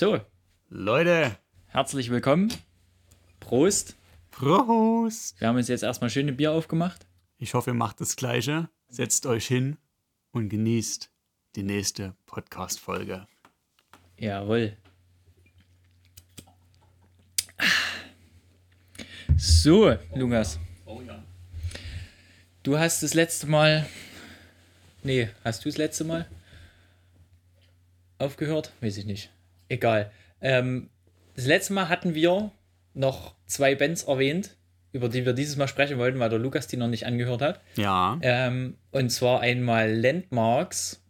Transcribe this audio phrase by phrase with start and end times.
[0.00, 0.18] So,
[0.70, 2.50] Leute, herzlich willkommen.
[3.38, 3.96] Prost.
[4.30, 5.38] Prost!
[5.38, 7.06] Wir haben uns jetzt erstmal schöne Bier aufgemacht.
[7.36, 8.70] Ich hoffe, ihr macht das Gleiche.
[8.88, 9.76] Setzt euch hin
[10.30, 11.10] und genießt
[11.54, 13.28] die nächste Podcast-Folge.
[14.16, 14.74] Jawohl.
[19.36, 20.58] So, Lukas.
[20.86, 21.22] Oh ja.
[22.62, 23.86] Du hast das letzte Mal.
[25.02, 26.26] Nee, hast du das letzte Mal
[28.16, 28.72] aufgehört?
[28.80, 29.30] Weiß ich nicht.
[29.70, 30.10] Egal.
[30.42, 30.90] Ähm,
[31.34, 32.50] das letzte Mal hatten wir
[32.92, 34.56] noch zwei Bands erwähnt,
[34.92, 37.60] über die wir dieses Mal sprechen wollten, weil der Lukas die noch nicht angehört hat.
[37.76, 41.02] Ja, Ähm, und zwar einmal Landmarks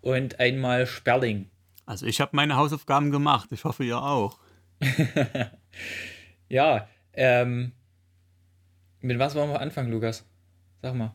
[0.00, 1.50] und einmal Sperling.
[1.86, 3.50] also ich habe meine Hausaufgaben gemacht.
[3.52, 4.38] Ich hoffe, ihr auch.
[6.48, 7.72] Ja, ähm,
[9.00, 10.24] mit was wollen wir anfangen, Lukas?
[10.82, 11.14] Sag mal.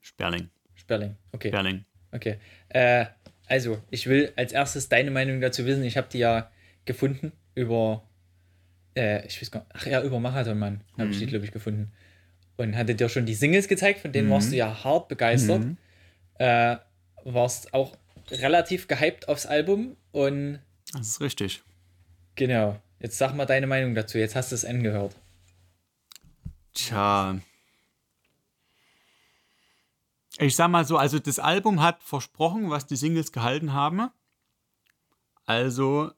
[0.00, 1.16] Sperling, Sperling.
[1.32, 1.48] Okay.
[1.48, 1.84] Sperling.
[2.12, 2.38] Okay.
[2.68, 3.06] Äh,
[3.46, 5.84] also, ich will als erstes deine Meinung dazu wissen.
[5.84, 6.50] Ich habe die ja
[6.84, 8.02] gefunden über,
[8.96, 11.52] äh, ich weiß gar nicht, ach ja, über Marathon Mann habe ich die, glaube ich,
[11.52, 11.92] gefunden.
[12.56, 15.60] Und hatte dir schon die Singles gezeigt, von denen warst du ja hart begeistert.
[15.60, 15.76] Mhm.
[16.38, 16.76] Äh,
[17.24, 17.96] warst auch
[18.30, 20.60] relativ gehypt aufs Album und
[20.92, 21.62] Das ist richtig.
[22.36, 22.80] genau.
[23.00, 24.16] Jetzt sag mal deine Meinung dazu.
[24.18, 25.14] Jetzt hast du es angehört.
[26.72, 27.38] Tja.
[30.38, 34.10] Ich sag mal so, also das Album hat versprochen, was die Singles gehalten haben.
[35.44, 36.10] Also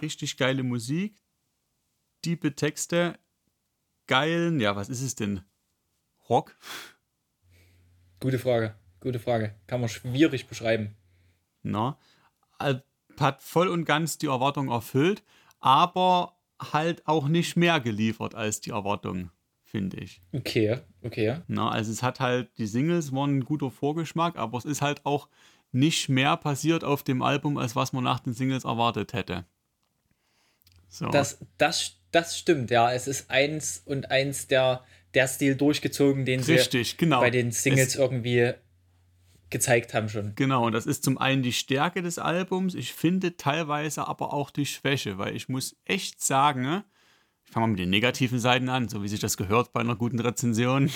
[0.00, 1.20] richtig geile Musik,
[2.22, 3.18] tiefe Texte,
[4.06, 5.42] geilen, ja, was ist es denn?
[6.28, 6.56] Rock?
[8.20, 8.74] Gute Frage.
[9.00, 9.54] Gute Frage.
[9.66, 10.96] Kann man schwierig beschreiben.
[11.62, 11.98] Na,
[12.58, 15.22] hat voll und ganz die Erwartung erfüllt,
[15.60, 19.30] aber halt auch nicht mehr geliefert als die Erwartung,
[19.74, 20.22] finde ich.
[20.32, 21.38] Okay, okay.
[21.48, 25.04] Na, also es hat halt, die Singles waren ein guter Vorgeschmack, aber es ist halt
[25.04, 25.28] auch
[25.72, 29.46] nicht mehr passiert auf dem Album, als was man nach den Singles erwartet hätte.
[30.88, 31.08] So.
[31.08, 32.92] Das, das, das stimmt, ja.
[32.92, 37.18] Es ist eins und eins der, der Stil durchgezogen, den sie Richtig, genau.
[37.18, 38.52] bei den Singles Es, irgendwie
[39.50, 40.36] gezeigt haben schon.
[40.36, 44.50] genau, und das ist zum einen die Stärke des Albums, ich finde teilweise aber auch
[44.50, 46.84] die Schwäche, weil ich muss echt sagen,
[47.44, 49.96] ich fange mal mit den negativen Seiten an, so wie sich das gehört bei einer
[49.96, 50.90] guten Rezension.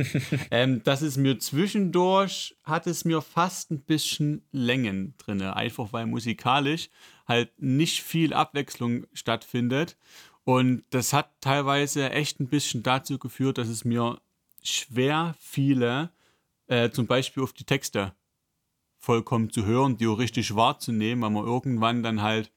[0.50, 6.06] ähm, dass es mir zwischendurch hat es mir fast ein bisschen Längen drin, einfach weil
[6.06, 6.90] musikalisch
[7.26, 9.96] halt nicht viel Abwechslung stattfindet.
[10.44, 14.20] Und das hat teilweise echt ein bisschen dazu geführt, dass es mir
[14.62, 16.10] schwer fiele,
[16.66, 18.14] äh, zum Beispiel auf die Texte
[18.98, 22.50] vollkommen zu hören, die auch richtig wahrzunehmen, weil man irgendwann dann halt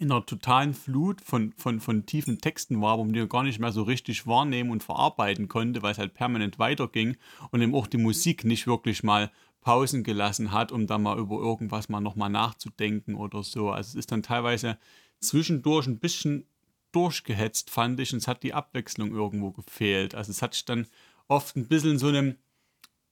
[0.00, 3.58] in einer totalen Flut von, von, von tiefen Texten war, wo man die gar nicht
[3.58, 7.16] mehr so richtig wahrnehmen und verarbeiten konnte, weil es halt permanent weiterging
[7.50, 11.36] und eben auch die Musik nicht wirklich mal Pausen gelassen hat, um da mal über
[11.36, 13.70] irgendwas mal nochmal nachzudenken oder so.
[13.70, 14.78] Also es ist dann teilweise
[15.20, 16.46] zwischendurch ein bisschen
[16.92, 20.14] durchgehetzt, fand ich, und es hat die Abwechslung irgendwo gefehlt.
[20.14, 20.86] Also es hat sich dann
[21.26, 22.36] oft ein bisschen in so einem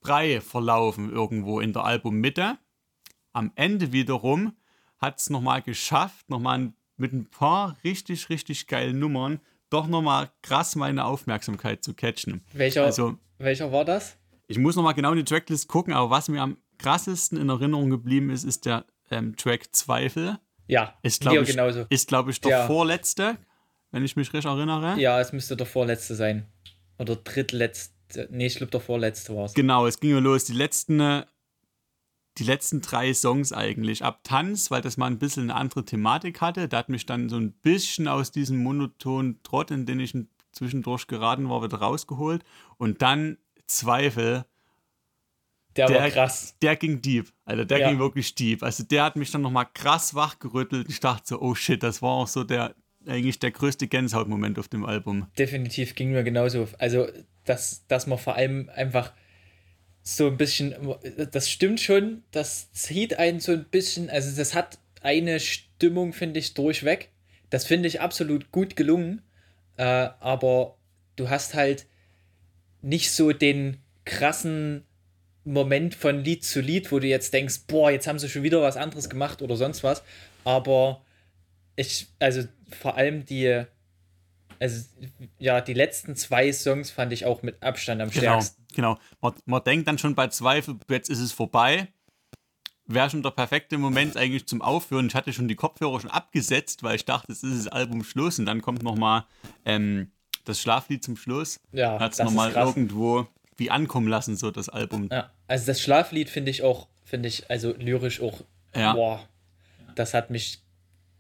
[0.01, 2.59] Brei verlaufen irgendwo in der Albummitte.
[3.33, 4.53] Am Ende wiederum
[4.99, 10.77] hat es nochmal geschafft, nochmal mit ein paar richtig, richtig geilen Nummern doch nochmal krass
[10.77, 12.45] meine Aufmerksamkeit zu catchen.
[12.53, 14.17] Welcher, Also, welcher war das?
[14.47, 17.91] ich muss nochmal genau in die Tracklist gucken, aber was mir am krassesten in Erinnerung
[17.91, 20.39] geblieben ist, ist der ähm, Track Zweifel.
[20.69, 21.85] Ja, Ist, glaube ich, genauso.
[21.91, 22.67] ist, glaub ich, der Ja.
[22.67, 23.37] vorletzte,
[23.91, 24.99] wenn ich mich richtig erinnere.
[25.01, 26.47] Ja, es müsste der vorletzte sein.
[26.99, 28.29] Oder drittletzte.
[28.31, 29.55] Nee, ich glaube, der vorletzte war es.
[29.55, 30.45] Genau, es ging ja los.
[30.45, 31.25] Die letzten, äh,
[32.39, 34.05] die letzten drei Songs eigentlich.
[34.05, 36.69] Ab Tanz, weil das mal ein bisschen eine andere Thematik hatte.
[36.69, 40.15] Da hat mich dann so ein bisschen aus diesem monotonen Trott, in den ich
[40.53, 42.45] zwischendurch geraten war, wieder rausgeholt.
[42.79, 44.45] Und dann Zweifel.
[45.77, 46.57] Der, Der, war krass.
[46.63, 47.33] der ging deep.
[47.45, 47.91] Also der Ja.
[47.91, 48.63] ging wirklich deep.
[48.63, 50.89] Also der hat mich dann nochmal krass wachgerüttelt.
[50.89, 52.75] Ich dachte so, oh shit, das war auch so der,
[53.07, 55.27] eigentlich der größte Gänsehautmoment auf dem Album.
[55.39, 56.67] Definitiv ging mir genauso.
[56.79, 57.07] Also,
[57.45, 59.13] dass, dass man vor allem einfach
[60.09, 60.73] so ein bisschen,
[61.33, 66.39] das stimmt schon, das zieht einen so ein bisschen, also das hat eine Stimmung, finde
[66.39, 67.11] ich, durchweg.
[67.51, 69.23] Das finde ich absolut gut gelungen.
[69.77, 70.77] Äh, aber
[71.17, 71.87] du hast halt
[72.83, 74.85] nicht so den krassen
[75.43, 78.63] Moment von Lied zu Lied, wo du jetzt denkst, boah, jetzt haben sie schon wieder
[78.63, 80.05] was anderes gemacht oder sonst was.
[80.45, 81.05] Aber
[81.75, 83.65] ich, also vor allem die,
[84.61, 84.87] also
[85.41, 88.66] ja, die letzten zwei Songs fand ich auch mit Abstand am Genau, stärksten.
[88.77, 88.99] Genau.
[89.21, 91.89] Man, man denkt dann schon bei Zweifel, jetzt ist es vorbei.
[92.89, 95.09] Wäre schon der perfekte Moment eigentlich zum Aufhören.
[95.09, 98.39] Ich hatte schon die Kopfhörer schon abgesetzt, weil ich dachte, es ist das Album Schluss.
[98.39, 99.25] Und dann kommt nochmal
[99.65, 100.13] ähm,
[100.45, 101.59] das Schlaflied zum Schluss.
[101.73, 103.27] Ja, Hat es nochmal irgendwo
[103.57, 105.09] wie ankommen lassen, so das Album.
[105.11, 108.43] Ja, also das Schlaflied finde ich auch, finde ich, also lyrisch auch,
[108.75, 108.93] Ja.
[108.93, 109.29] boah,
[109.97, 110.61] das hat mich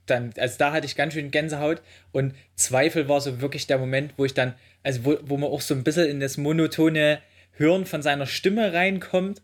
[0.05, 1.83] dann, also da hatte ich ganz schön Gänsehaut
[2.13, 5.61] und Zweifel war so wirklich der Moment, wo ich dann, also wo, wo man auch
[5.61, 7.21] so ein bisschen in das monotone
[7.57, 9.43] Hören von seiner Stimme reinkommt,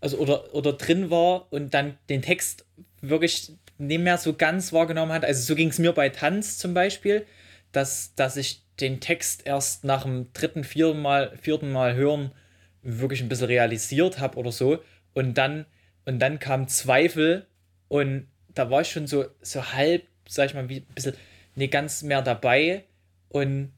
[0.00, 2.66] also oder, oder drin war und dann den Text
[3.00, 5.24] wirklich nicht mehr so ganz wahrgenommen hat.
[5.24, 7.26] Also so ging es mir bei Tanz zum Beispiel,
[7.72, 12.32] dass, dass ich den Text erst nach dem dritten, vierten Mal, vierten Mal hören
[12.82, 14.82] wirklich ein bisschen realisiert habe oder so.
[15.14, 15.66] Und dann,
[16.04, 17.46] und dann kam Zweifel
[17.88, 21.14] und da war ich schon so, so halb, sag ich mal, wie ein bisschen
[21.54, 22.84] nicht ganz mehr dabei.
[23.28, 23.72] Und,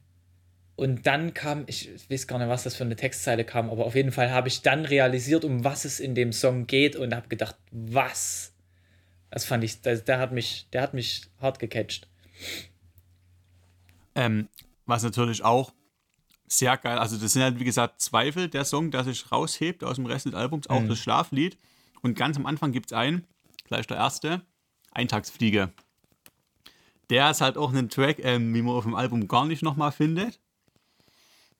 [0.75, 3.95] und dann kam, ich weiß gar nicht, was das für eine Textzeile kam, aber auf
[3.95, 7.29] jeden Fall habe ich dann realisiert, um was es in dem Song geht und habe
[7.29, 8.53] gedacht, was?
[9.31, 12.09] Das fand ich, der, der, hat mich, der hat mich hart gecatcht.
[14.15, 14.49] Ähm,
[14.85, 15.73] was natürlich auch
[16.47, 19.95] sehr geil, also das sind halt wie gesagt Zweifel, der Song, der sich raushebt aus
[19.95, 20.89] dem Rest des Albums, auch mhm.
[20.89, 21.57] das Schlaflied.
[22.01, 23.25] Und ganz am Anfang gibt es einen,
[23.63, 24.41] gleich der erste,
[24.91, 25.71] Eintagsfliege.
[27.09, 29.91] Der ist halt auch ein Track, ähm, wie man auf dem Album gar nicht nochmal
[29.91, 30.39] findet.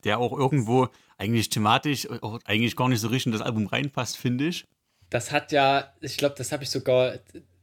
[0.06, 0.88] Der auch irgendwo
[1.18, 4.66] eigentlich thematisch auch eigentlich gar nicht so richtig in das Album reinpasst, finde ich.
[5.10, 7.20] Das hat ja, ich glaube, das habe ich sogar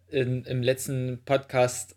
[0.09, 1.97] in, im letzten Podcast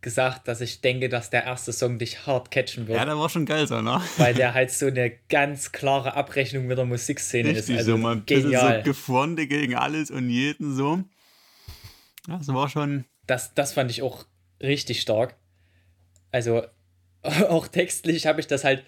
[0.00, 2.98] gesagt, dass ich denke, dass der erste Song dich hart catchen wird.
[2.98, 4.00] Ja, der war schon geil so, ne?
[4.16, 7.78] Weil der halt so eine ganz klare Abrechnung mit der Musikszene Richtig, ist.
[7.78, 8.78] Also so mal genial.
[8.78, 11.02] so gefronte gegen alles und jeden so.
[12.26, 13.04] Das war schon.
[13.26, 14.24] Das, das fand ich auch
[14.62, 15.36] richtig stark.
[16.30, 16.62] Also
[17.22, 18.84] auch textlich habe ich das halt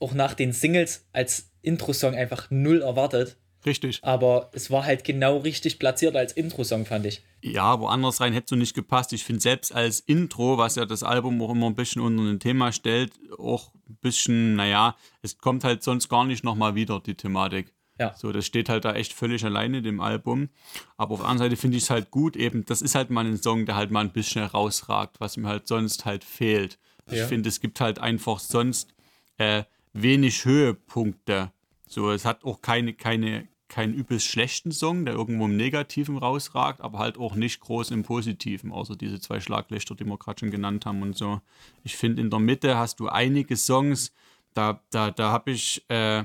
[0.00, 3.36] auch nach den Singles als Intro-Song einfach null erwartet.
[3.66, 4.00] Richtig.
[4.02, 7.22] Aber es war halt genau richtig platziert als Intro-Song, fand ich.
[7.42, 9.12] Ja, woanders rein hätte so nicht gepasst.
[9.12, 12.40] Ich finde selbst als Intro, was ja das Album auch immer ein bisschen unter ein
[12.40, 17.14] Thema stellt, auch ein bisschen, naja, es kommt halt sonst gar nicht nochmal wieder, die
[17.14, 17.72] Thematik.
[17.98, 18.14] Ja.
[18.16, 20.48] So, das steht halt da echt völlig alleine, dem Album.
[20.96, 23.26] Aber auf der anderen Seite finde ich es halt gut, eben, das ist halt mal
[23.26, 26.78] ein Song, der halt mal ein bisschen herausragt, was ihm halt sonst halt fehlt.
[27.10, 27.22] Ja.
[27.22, 28.94] Ich finde, es gibt halt einfach sonst
[29.36, 31.52] äh, wenig Höhepunkte.
[31.86, 36.80] So, es hat auch keine, keine, keinen übelst schlechten Song, der irgendwo im Negativen rausragt,
[36.80, 40.50] aber halt auch nicht groß im Positiven, außer diese zwei Schlaglichter, die wir gerade schon
[40.50, 41.40] genannt haben und so.
[41.82, 44.12] Ich finde, in der Mitte hast du einige Songs,
[44.54, 46.24] da, da, da habe ich äh,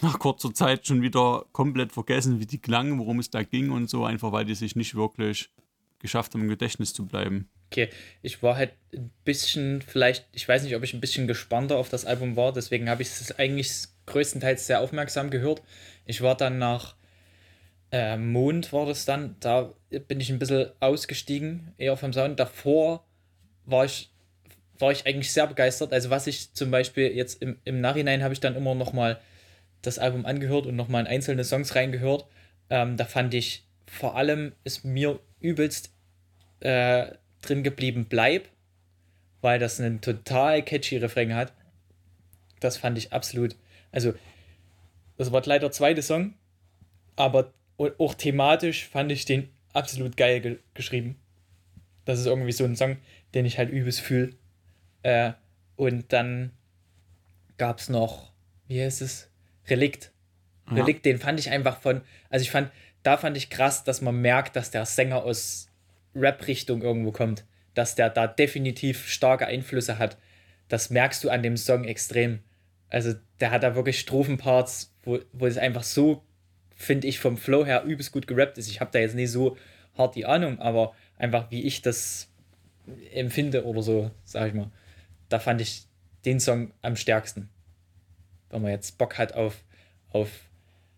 [0.00, 3.88] nach kurzer Zeit schon wieder komplett vergessen, wie die klangen, worum es da ging und
[3.88, 5.50] so, einfach weil die sich nicht wirklich
[5.98, 7.48] geschafft haben, im Gedächtnis zu bleiben.
[7.70, 7.90] Okay,
[8.22, 11.90] ich war halt ein bisschen, vielleicht, ich weiß nicht, ob ich ein bisschen gespannter auf
[11.90, 13.70] das Album war, deswegen habe ich es eigentlich
[14.06, 15.62] größtenteils sehr aufmerksam gehört.
[16.06, 16.96] Ich war dann nach
[17.92, 19.74] äh, Mond, war das dann, da
[20.08, 22.40] bin ich ein bisschen ausgestiegen, eher vom Sound.
[22.40, 23.04] Davor
[23.64, 24.10] war ich,
[24.78, 25.92] war ich eigentlich sehr begeistert.
[25.92, 29.20] Also was ich zum Beispiel jetzt im, im Nachhinein habe ich dann immer noch mal
[29.82, 32.26] das Album angehört und nochmal in einzelne Songs reingehört.
[32.70, 35.92] Ähm, da fand ich vor allem ist mir übelst
[36.60, 37.12] äh,
[37.42, 38.48] drin geblieben Bleib,
[39.40, 41.52] weil das einen total catchy Refrain hat.
[42.60, 43.56] Das fand ich absolut.
[43.92, 44.14] Also,
[45.16, 46.34] das war leider der zweite Song,
[47.16, 47.52] aber
[47.98, 51.16] auch thematisch fand ich den absolut geil ge geschrieben.
[52.04, 52.96] Das ist irgendwie so ein Song,
[53.34, 54.34] den ich halt übelst fühle.
[55.02, 55.32] Äh,
[55.76, 56.52] und dann
[57.58, 58.32] gab es noch,
[58.66, 59.30] wie heißt es?
[59.68, 60.12] Relikt.
[60.68, 60.76] Ja.
[60.76, 62.70] Relikt, den fand ich einfach von, also ich fand,
[63.02, 65.67] da fand ich krass, dass man merkt, dass der Sänger aus
[66.14, 70.18] Rap-Richtung irgendwo kommt, dass der da definitiv starke Einflüsse hat.
[70.68, 72.40] Das merkst du an dem Song extrem.
[72.88, 76.22] Also der hat da wirklich Strophenparts, wo, wo es einfach so,
[76.74, 78.70] finde ich, vom Flow her übelst gut gerappt ist.
[78.70, 79.56] Ich habe da jetzt nicht so
[79.96, 82.28] hart die Ahnung, aber einfach wie ich das
[83.12, 84.70] empfinde oder so, sag ich mal.
[85.28, 85.84] Da fand ich
[86.24, 87.50] den Song am stärksten
[88.50, 89.62] wenn man jetzt Bock hat auf,
[90.10, 90.30] auf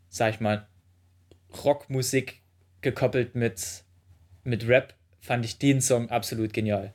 [0.08, 0.66] sag ich mal,
[1.64, 2.42] Rockmusik
[2.80, 3.84] gekoppelt mit,
[4.44, 6.92] mit Rap, fand ich den Song absolut genial.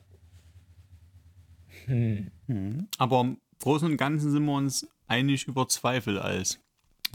[1.86, 2.30] Hm.
[2.46, 2.88] hm.
[2.98, 6.60] Aber im Großen und Ganzen sind wir uns einig über Zweifel als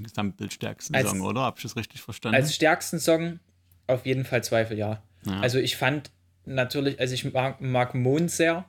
[0.01, 1.41] gesamtbildstärksten als, Song, oder?
[1.41, 2.35] Hab ich das richtig verstanden?
[2.35, 3.39] Als stärksten Song
[3.87, 5.03] auf jeden Fall Zweifel, ja.
[5.25, 5.39] ja.
[5.41, 6.11] Also ich fand
[6.45, 8.65] natürlich, also ich mag, mag Mond sehr,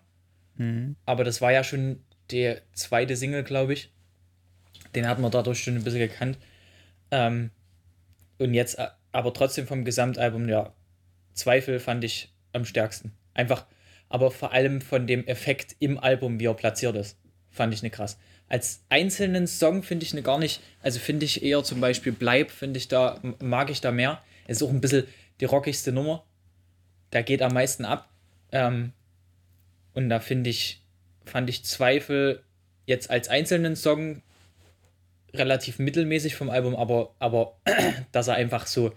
[0.57, 0.97] mhm.
[1.07, 3.93] aber das war ja schon der zweite Single, glaube ich.
[4.95, 6.39] Den hat man dadurch schon ein bisschen gekannt.
[7.11, 7.51] Ähm,
[8.39, 8.79] und jetzt
[9.13, 10.75] aber trotzdem vom Gesamtalbum, ja,
[11.35, 13.13] Zweifel fand ich am stärksten.
[13.35, 13.67] Einfach,
[14.09, 17.17] aber vor allem von dem Effekt im Album, wie er platziert ist,
[17.51, 18.19] fand ich eine krass.
[18.49, 22.51] Als einzelnen Song finde ich eine gar nicht, also finde ich eher zum Beispiel Bleib,
[22.51, 24.23] finde ich da, mag ich da mehr.
[24.47, 25.07] Ist auch ein bisschen
[25.41, 26.25] die rockigste Nummer.
[27.11, 28.11] Da geht am meisten ab.
[28.51, 28.93] Ähm,
[29.95, 30.83] und da finde ich,
[31.25, 32.43] fand ich Zweifel
[32.87, 34.23] jetzt als einzelnen Song
[35.33, 37.57] relativ mittelmäßig vom Album, aber, aber
[38.13, 38.93] dass er einfach so,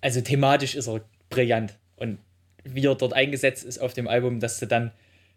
[0.00, 2.18] also thematisch ist er brillant und
[2.64, 4.92] wie er dort eingesetzt ist auf dem Album, dass du dann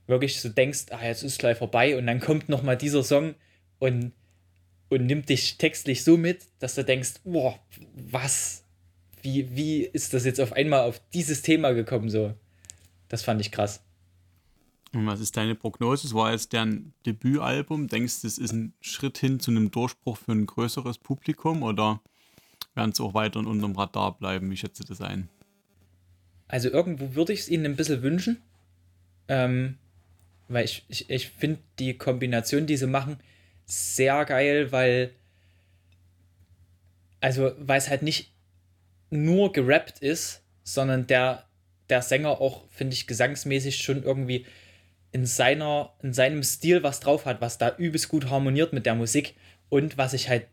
[0.07, 3.35] wirklich so denkst, ah, jetzt ist gleich vorbei und dann kommt nochmal dieser Song
[3.79, 4.13] und,
[4.89, 7.59] und nimmt dich textlich so mit, dass du denkst, boah,
[7.93, 8.63] was,
[9.21, 12.33] wie, wie ist das jetzt auf einmal auf dieses Thema gekommen so?
[13.09, 13.81] Das fand ich krass.
[14.93, 16.07] Und was ist deine Prognose?
[16.07, 17.87] Es war jetzt deren Debütalbum.
[17.87, 22.01] Denkst du, es ist ein Schritt hin zu einem Durchbruch für ein größeres Publikum oder
[22.73, 24.49] werden sie auch weiter unterm Radar bleiben?
[24.49, 25.29] Wie schätzt du das ein?
[26.47, 28.41] Also irgendwo würde ich es ihnen ein bisschen wünschen.
[29.27, 29.77] Ähm,
[30.47, 33.17] weil ich, ich, ich finde die Kombination, die sie machen,
[33.65, 35.11] sehr geil, weil
[37.19, 38.31] also weil es halt nicht
[39.09, 41.45] nur gerappt ist, sondern der,
[41.89, 44.45] der Sänger auch, finde ich, gesangsmäßig schon irgendwie
[45.11, 48.95] in, seiner, in seinem Stil was drauf hat, was da übelst gut harmoniert mit der
[48.95, 49.35] Musik.
[49.69, 50.47] Und was ich halt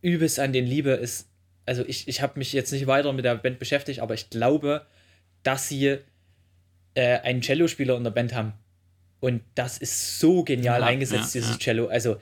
[0.00, 1.28] übelst an den liebe, ist,
[1.66, 4.86] also ich, ich habe mich jetzt nicht weiter mit der Band beschäftigt, aber ich glaube,
[5.42, 5.98] dass sie
[6.94, 8.52] äh, einen Cellospieler in der Band haben.
[9.20, 11.58] Und das ist so genial ja, eingesetzt, ja, dieses ja.
[11.58, 11.86] Cello.
[11.86, 12.16] Also,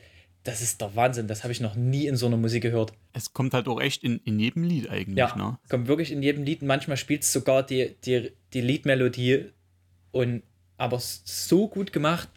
[0.45, 1.27] das ist der Wahnsinn.
[1.27, 2.93] Das habe ich noch nie in so einer Musik gehört.
[3.13, 5.19] Es kommt halt auch echt in, in jedem Lied eigentlich.
[5.19, 5.59] Ja, ne?
[5.69, 6.63] kommt wirklich in jedem Lied.
[6.63, 9.47] Manchmal spielt es sogar die, die, die Liedmelodie.
[10.13, 10.43] Und,
[10.79, 12.29] aber so gut gemacht.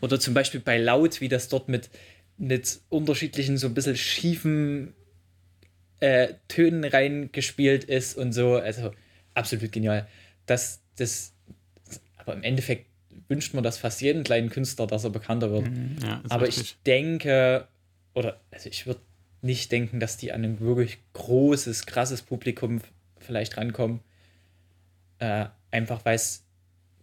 [0.00, 1.88] Oder zum Beispiel bei Laut, wie das dort mit,
[2.36, 4.92] mit unterschiedlichen, so ein bisschen schiefen
[6.00, 8.56] äh, Tönen reingespielt ist und so.
[8.56, 8.92] Also
[9.36, 10.06] absolut genial.
[10.46, 11.32] Das, das,
[12.16, 12.86] aber im Endeffekt
[13.28, 15.68] wünscht man das fast jedem kleinen Künstler, dass er bekannter wird.
[15.68, 16.62] Mhm, ja, Aber richtig.
[16.62, 17.66] ich denke,
[18.14, 19.00] oder also ich würde
[19.42, 22.80] nicht denken, dass die an ein wirklich großes, krasses Publikum
[23.18, 24.00] vielleicht rankommen.
[25.18, 26.44] Äh, einfach weil es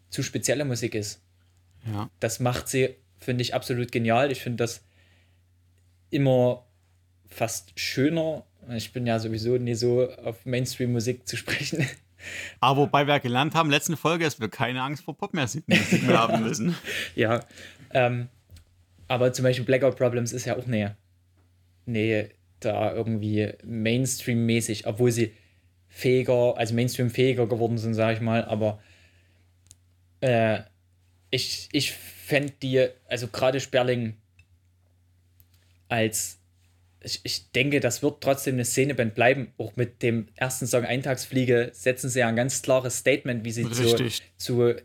[0.10, 1.22] zu spezielle Musik ist.
[1.86, 2.10] Ja.
[2.20, 4.32] Das macht sie, finde ich, absolut genial.
[4.32, 4.84] Ich finde das
[6.10, 6.66] immer
[7.28, 8.46] fast schöner.
[8.70, 11.86] Ich bin ja sowieso nie so auf Mainstream-Musik zu sprechen.
[12.60, 16.44] Aber wobei wir gelernt haben, letzte Folge, dass wir keine Angst vor Popmusik mehr haben
[16.48, 16.76] müssen.
[17.16, 17.42] ja,
[17.92, 18.30] ähm,
[19.08, 20.96] aber zum Beispiel Blackout Problems ist ja auch näher.
[21.86, 25.34] Nee, da irgendwie Mainstream-mäßig, obwohl sie
[25.90, 28.82] fähiger, also Mainstream-fähiger geworden sind, sage ich mal, aber
[30.22, 30.62] äh,
[31.30, 34.16] ich, ich fände die, also gerade Sperling
[35.90, 36.40] als
[37.04, 39.54] ich, ich denke, das wird trotzdem eine Szeneband bleiben.
[39.58, 43.70] Auch mit dem ersten Song Eintagsfliege setzen sie ja ein ganz klares Statement, wie sie
[43.70, 44.76] zu, zu,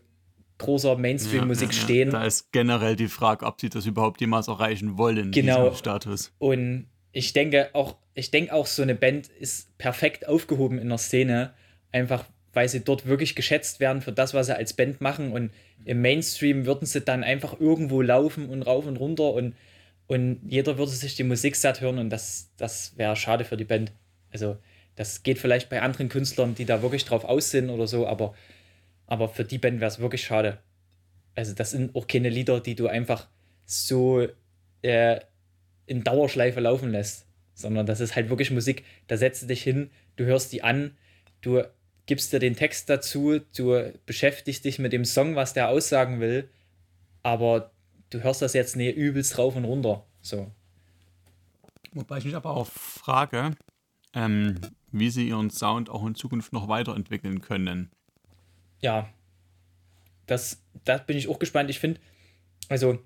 [0.59, 2.11] großer Mainstream-Musik ja, ja, stehen.
[2.11, 5.73] Da ist generell die Frage, ob sie das überhaupt jemals erreichen wollen, genau.
[5.73, 6.33] Status.
[6.39, 10.99] Und ich denke auch, ich denke auch, so eine Band ist perfekt aufgehoben in der
[10.99, 11.55] Szene,
[11.93, 15.33] einfach weil sie dort wirklich geschätzt werden für das, was sie als Band machen.
[15.33, 15.53] Und
[15.85, 19.55] im Mainstream würden sie dann einfach irgendwo laufen und rauf und runter und
[20.09, 23.65] und jeder würde sich die Musik satt hören und das, das wäre schade für die
[23.65, 23.93] Band.
[24.33, 24.57] Also,
[24.97, 28.35] das geht vielleicht bei anderen Künstlern, die da wirklich drauf aus sind oder so, aber,
[29.07, 30.59] aber für die Band wäre es wirklich schade.
[31.35, 33.29] Also, das sind auch keine Lieder, die du einfach
[33.67, 34.27] so
[34.81, 35.21] äh,
[35.85, 38.85] in Dauerschleife laufen lässt, sondern das ist halt wirklich Musik.
[39.09, 40.97] Da setzt du dich hin, du hörst die an,
[41.43, 41.63] du
[42.07, 46.49] gibst dir den Text dazu, du beschäftigst dich mit dem Song, was der aussagen will,
[47.23, 47.73] aber
[48.11, 50.05] du hörst das jetzt nicht übelst rauf und runter.
[50.23, 50.51] So.
[51.93, 53.53] Wobei ich mich aber auch frage,
[54.15, 54.61] ähm,
[54.93, 57.91] wie sie ihren Sound auch in Zukunft noch weiterentwickeln können.
[58.81, 59.09] Ja,
[60.27, 61.71] das, da bin ich auch gespannt.
[61.71, 62.01] Ich finde,
[62.69, 62.99] also,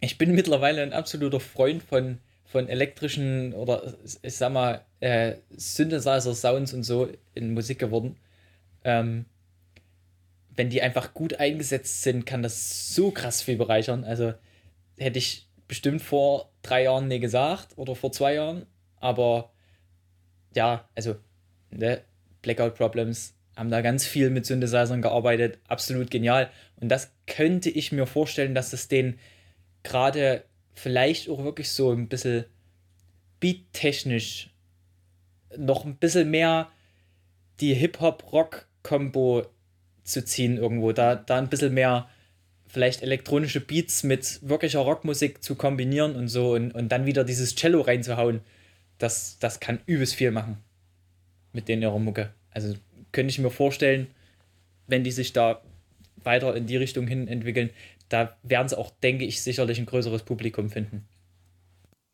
[0.00, 6.74] ich bin mittlerweile ein absoluter Freund von, von elektrischen oder ich sag mal, äh, Synthesizer-Sounds
[6.74, 8.16] und so in Musik geworden.
[8.84, 9.26] Ähm,
[10.58, 14.02] wenn die einfach gut eingesetzt sind, kann das so krass viel bereichern.
[14.02, 14.34] Also
[14.98, 18.66] hätte ich bestimmt vor drei Jahren nie gesagt oder vor zwei Jahren.
[18.96, 19.52] Aber
[20.56, 21.14] ja, also
[21.70, 22.02] ne,
[22.42, 25.60] Blackout Problems haben da ganz viel mit Synthesizern gearbeitet.
[25.68, 26.50] Absolut genial.
[26.80, 29.20] Und das könnte ich mir vorstellen, dass es denen
[29.84, 30.42] gerade
[30.74, 32.46] vielleicht auch wirklich so ein bisschen
[33.38, 34.50] beattechnisch
[35.56, 36.68] noch ein bisschen mehr
[37.60, 39.46] die Hip-Hop-Rock-Kombo
[40.08, 40.92] zu ziehen irgendwo.
[40.92, 42.08] Da, da ein bisschen mehr
[42.66, 47.56] vielleicht elektronische Beats mit wirklicher Rockmusik zu kombinieren und so und, und dann wieder dieses
[47.56, 48.40] Cello reinzuhauen,
[48.98, 50.58] das, das kann übelst viel machen
[51.52, 52.32] mit denen ihrer Mucke.
[52.50, 52.74] Also
[53.12, 54.08] könnte ich mir vorstellen,
[54.86, 55.62] wenn die sich da
[56.22, 57.70] weiter in die Richtung hin entwickeln,
[58.08, 61.06] da werden sie auch, denke ich, sicherlich ein größeres Publikum finden.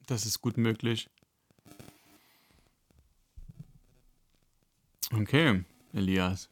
[0.07, 1.09] Das ist gut möglich.
[5.13, 6.49] Okay, Elias.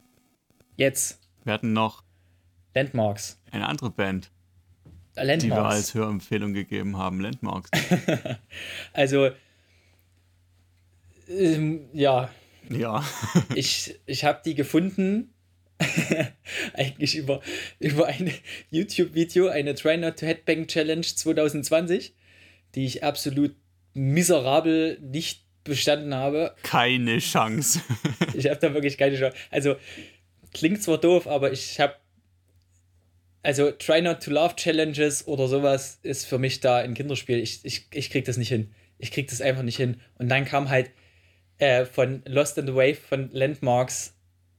[0.77, 2.05] Jetzt wir hatten noch
[2.75, 3.41] Landmarks.
[3.51, 4.31] Eine andere Band,
[5.15, 5.43] Landmarks.
[5.43, 7.21] die wir als Hörempfehlung gegeben haben.
[7.21, 7.71] Landmarks.
[8.93, 9.31] also,
[11.29, 12.31] ähm, ja.
[12.71, 13.05] Ja.
[13.55, 15.33] ich ich habe die gefunden
[16.75, 17.41] eigentlich über,
[17.79, 18.33] über ein
[18.71, 22.15] YouTube-Video, eine Try Not to Headbang Challenge 2020,
[22.75, 23.55] die ich absolut
[23.95, 26.55] miserabel nicht bestanden habe.
[26.63, 27.81] Keine Chance.
[28.35, 29.37] ich habe da wirklich keine Chance.
[29.51, 29.77] Also,
[30.53, 31.95] klingt zwar doof, aber ich habe.
[33.43, 37.39] Also, Try Not to Love Challenges oder sowas ist für mich da ein Kinderspiel.
[37.39, 38.73] Ich, ich, ich krieg das nicht hin.
[38.99, 40.01] Ich krieg das einfach nicht hin.
[40.19, 40.91] Und dann kam halt
[41.59, 44.15] äh, von Lost in the Wave von Landmarks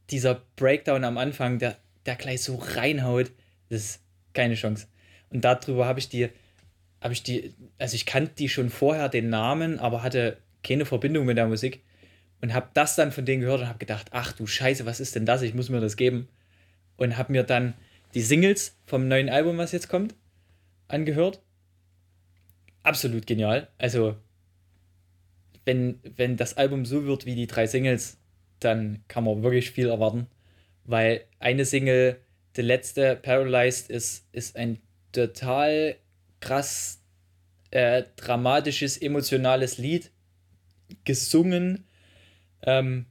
[0.10, 3.32] dieser Breakdown am Anfang, der, der gleich so reinhaut.
[3.70, 4.02] Das ist
[4.34, 4.88] keine Chance.
[5.30, 6.28] Und darüber habe ich die,
[7.00, 11.26] habe ich die, also ich kannte die schon vorher, den Namen, aber hatte keine Verbindung
[11.26, 11.82] mit der Musik
[12.44, 15.16] und habe das dann von denen gehört und habe gedacht, ach du Scheiße, was ist
[15.16, 15.44] denn das?
[15.44, 16.28] Ich muss mir das geben.
[16.98, 17.74] Und habe mir dann
[18.16, 20.14] die Singles vom neuen Album, was jetzt kommt,
[20.90, 21.42] angehört.
[22.84, 23.70] Absolut genial.
[23.78, 24.18] Also,
[25.64, 28.18] wenn, wenn das Album so wird wie die drei Singles,
[28.60, 30.28] dann kann man wirklich viel erwarten.
[30.84, 32.20] Weil eine Single,
[32.58, 34.80] die letzte, Paralyzed, ist, ist ein
[35.14, 35.96] total
[36.42, 37.02] krass
[37.72, 40.12] äh, dramatisches, emotionales Lied
[41.06, 41.86] gesungen.
[42.64, 43.06] Ähm,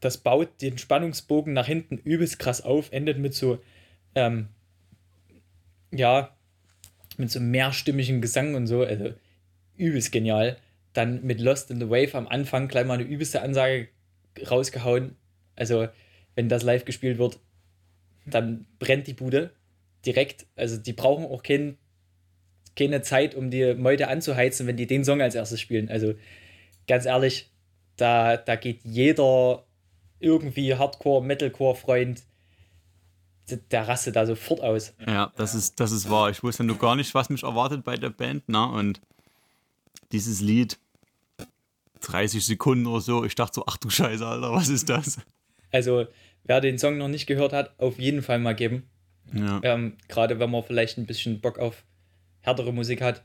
[0.00, 3.58] das baut den Spannungsbogen nach hinten übelst krass auf, endet mit so,
[4.14, 4.48] ähm,
[5.92, 6.34] ja,
[7.18, 9.12] mit so mehrstimmigen Gesang und so, also
[9.76, 10.56] übelst genial.
[10.92, 13.88] Dann mit Lost in the Wave am Anfang gleich mal eine übelste Ansage
[14.50, 15.16] rausgehauen.
[15.54, 15.88] Also,
[16.34, 17.38] wenn das live gespielt wird,
[18.26, 19.52] dann brennt die Bude
[20.06, 20.46] direkt.
[20.56, 21.76] Also, die brauchen auch kein,
[22.74, 25.88] keine Zeit, um die Meute anzuheizen, wenn die den Song als erstes spielen.
[25.88, 26.14] Also,
[26.88, 27.49] ganz ehrlich,
[28.00, 29.64] da, da geht jeder
[30.18, 32.22] irgendwie Hardcore, Metalcore-Freund,
[33.70, 34.94] der rastet da sofort aus.
[35.06, 36.30] Ja, das ist, das ist wahr.
[36.30, 38.64] Ich wusste nur gar nicht, was mich erwartet bei der Band, ne?
[38.64, 39.00] Und
[40.12, 40.78] dieses Lied,
[42.00, 45.18] 30 Sekunden oder so, ich dachte so, ach du Scheiße, Alter, was ist das?
[45.72, 46.06] Also,
[46.44, 48.88] wer den Song noch nicht gehört hat, auf jeden Fall mal geben.
[49.32, 49.60] Ja.
[49.62, 51.84] Ähm, Gerade wenn man vielleicht ein bisschen Bock auf
[52.40, 53.24] härtere Musik hat.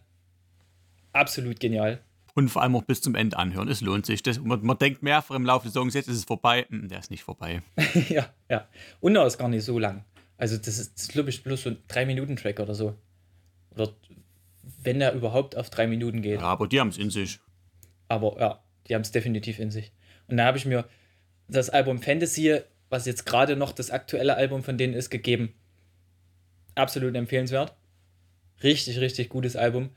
[1.13, 2.01] Absolut genial.
[2.35, 3.69] Und vor allem auch bis zum Ende anhören.
[3.69, 4.21] Es lohnt sich.
[4.21, 6.65] Das, man, man denkt mehrfach im Laufe des Songs, jetzt ist es vorbei.
[6.69, 7.61] Hm, Der ist nicht vorbei.
[8.09, 8.67] ja, ja.
[8.99, 10.03] Und er ist gar nicht so lang.
[10.37, 12.93] Also, das ist, das glaube ich, bloß so ein 3-Minuten-Track oder so.
[13.71, 13.93] Oder
[14.83, 16.41] wenn er überhaupt auf drei Minuten geht.
[16.41, 17.39] Ja, aber die haben es in sich.
[18.09, 19.91] Aber ja, die haben es definitiv in sich.
[20.27, 20.85] Und da habe ich mir
[21.47, 25.53] das Album Fantasy, was jetzt gerade noch das aktuelle Album von denen ist, gegeben.
[26.75, 27.73] Absolut empfehlenswert.
[28.61, 29.89] Richtig, richtig gutes Album.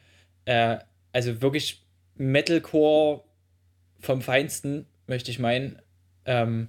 [0.44, 0.78] Äh,
[1.12, 1.84] also wirklich
[2.18, 3.22] Metalcore
[4.00, 5.80] vom Feinsten, möchte ich meinen.
[6.24, 6.68] Ähm,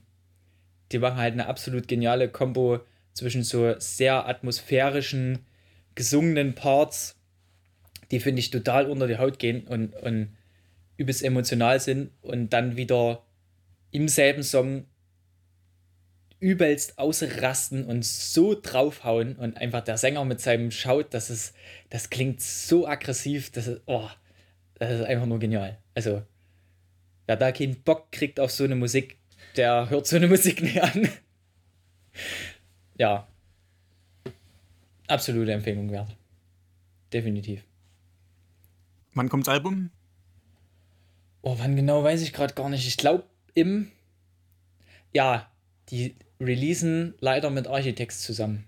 [0.91, 2.79] die machen halt eine absolut geniale Kombo
[3.13, 5.39] zwischen so sehr atmosphärischen,
[5.95, 7.19] gesungenen Parts,
[8.11, 10.35] die finde ich total unter die Haut gehen und, und
[10.97, 13.23] übelst emotional sind und dann wieder
[13.91, 14.85] im selben Song
[16.39, 21.53] übelst ausrasten und so draufhauen und einfach der Sänger mit seinem Schaut, das ist,
[21.89, 24.09] das klingt so aggressiv, das ist, oh,
[24.79, 25.77] das ist einfach nur genial.
[25.93, 26.23] Also,
[27.27, 29.17] wer da keinen Bock kriegt auf so eine Musik,
[29.55, 31.09] der hört so eine Musik nicht an.
[32.97, 33.27] ja.
[35.07, 36.15] Absolute Empfehlung wert.
[37.11, 37.63] Definitiv.
[39.15, 39.89] Wann kommt das Album?
[41.41, 42.87] Oh, wann genau weiß ich gerade gar nicht.
[42.87, 43.23] Ich glaube
[43.55, 43.91] im.
[45.11, 45.49] Ja,
[45.89, 48.65] die releasen leider mit Architects zusammen.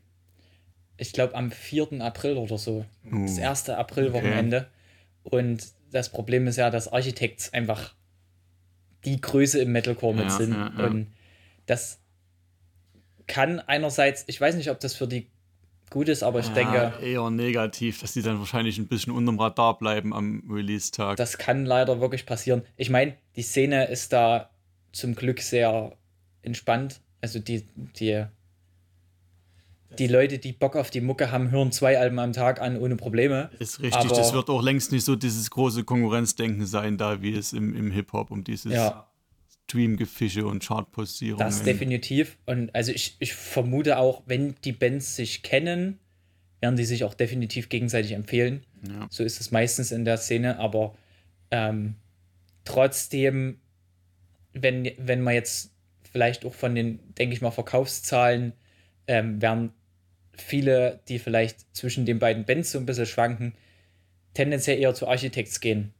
[0.97, 2.01] Ich glaube am 4.
[2.01, 2.85] April oder so.
[3.05, 4.67] Oh, Das erste Aprilwochenende.
[5.23, 7.93] Und das Problem ist ja, dass Architects einfach
[9.05, 10.53] die Größe im Metalcore mit Ja, sind.
[10.53, 10.85] ja, ja.
[10.85, 11.07] Und
[11.65, 11.99] das
[13.27, 15.27] kann einerseits, ich weiß nicht, ob das für die
[15.89, 19.77] gut ist, aber ich denke, eher negativ, dass die dann wahrscheinlich ein bisschen unterm Radar
[19.77, 21.17] bleiben am Release-Tag.
[21.17, 22.63] das kann leider wirklich passieren.
[22.77, 24.49] Ich meine, die Szene ist da
[24.93, 25.97] zum Glück sehr
[26.43, 27.01] entspannt.
[27.19, 27.67] Also die,
[27.99, 28.25] die,
[29.99, 32.95] die Leute, die Bock auf die Mucke haben, hören zwei Alben am Tag an ohne
[32.95, 33.49] Probleme.
[33.59, 37.33] Ist richtig, aber- das wird auch längst nicht so dieses große Konkurrenzdenken sein, da wie
[37.35, 39.07] es im, im Hip-Hop um dieses Ja.
[39.65, 41.45] Stream-Gefische und Chartpostierungen.
[41.45, 42.37] Das definitiv.
[42.45, 45.99] Und also ich, ich vermute auch, wenn die Bands sich kennen,
[46.59, 48.65] werden die sich auch definitiv gegenseitig empfehlen.
[48.87, 49.07] Ja.
[49.09, 50.95] So ist es meistens in der Szene, aber
[51.51, 51.95] ähm,
[52.65, 53.59] trotzdem,
[54.53, 55.71] wenn, wenn man jetzt
[56.11, 58.53] vielleicht auch von den, denke ich mal, Verkaufszahlen,
[59.07, 59.71] ähm, werden
[60.33, 63.53] viele, die vielleicht zwischen den beiden Bands so ein bisschen schwanken,
[64.33, 65.93] tendenziell eher zu Architects gehen.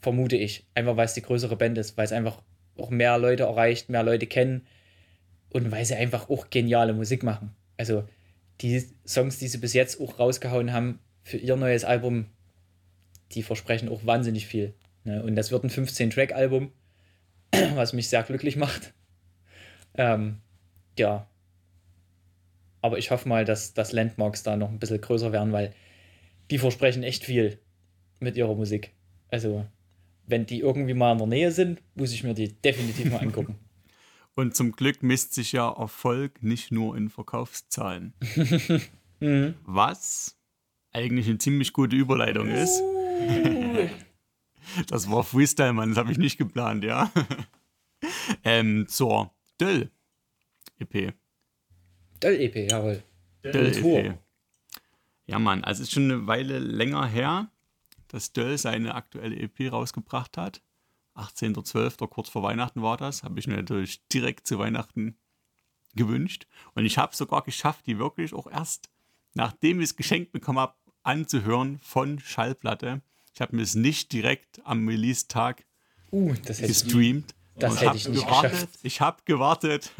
[0.00, 0.64] Vermute ich.
[0.74, 2.42] Einfach weil es die größere Band ist, weil es einfach
[2.76, 4.66] auch mehr Leute erreicht, mehr Leute kennen
[5.50, 7.54] und weil sie einfach auch geniale Musik machen.
[7.76, 8.04] Also
[8.60, 12.26] die Songs, die sie bis jetzt auch rausgehauen haben für ihr neues Album,
[13.32, 14.74] die versprechen auch wahnsinnig viel.
[15.04, 15.22] Ne?
[15.22, 16.72] Und das wird ein 15-Track-Album,
[17.74, 18.92] was mich sehr glücklich macht.
[19.94, 20.38] Ähm,
[20.98, 21.26] ja,
[22.82, 25.74] Aber ich hoffe mal, dass, dass Landmarks da noch ein bisschen größer werden, weil
[26.50, 27.58] die versprechen echt viel
[28.20, 28.92] mit ihrer Musik.
[29.28, 29.66] Also,
[30.26, 33.58] wenn die irgendwie mal in der Nähe sind, muss ich mir die definitiv mal angucken.
[34.34, 38.14] Und zum Glück misst sich ja Erfolg nicht nur in Verkaufszahlen.
[39.20, 39.54] mhm.
[39.66, 40.38] Was
[40.92, 42.82] eigentlich eine ziemlich gute Überleitung ist.
[44.86, 47.10] Das war Freestyle, Mann, das habe ich nicht geplant, ja.
[48.44, 49.90] ähm, zur Döll
[52.20, 52.22] EP.
[52.22, 53.02] Döll EP, jawohl.
[53.42, 54.18] Döll EP.
[55.26, 57.50] Ja, Mann, also es ist schon eine Weile länger her,
[58.08, 60.60] dass Döll seine aktuelle EP rausgebracht hat.
[61.14, 63.22] 18.12., kurz vor Weihnachten war das.
[63.22, 65.16] Habe ich mir natürlich direkt zu Weihnachten
[65.94, 66.46] gewünscht.
[66.74, 68.90] Und ich habe es sogar geschafft, die wirklich auch erst,
[69.34, 73.00] nachdem ich es geschenkt bekommen habe, anzuhören von Schallplatte.
[73.34, 75.64] Ich habe mir es nicht direkt am Release-Tag
[76.12, 77.34] uh, gestreamt.
[77.56, 78.78] Das hätte ich nicht gewartet, geschafft.
[78.82, 79.92] Ich habe gewartet,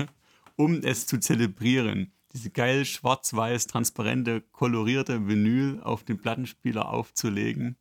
[0.60, 2.12] um es zu zelebrieren.
[2.34, 7.76] Diese geil schwarz-weiß, transparente, kolorierte Vinyl auf den Plattenspieler aufzulegen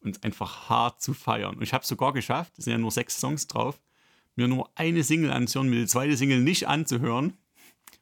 [0.00, 1.56] und einfach hart zu feiern.
[1.56, 3.78] Und ich habe es sogar geschafft, es sind ja nur sechs Songs drauf,
[4.34, 7.36] mir nur eine Single anzuhören, mir die zweite Single nicht anzuhören,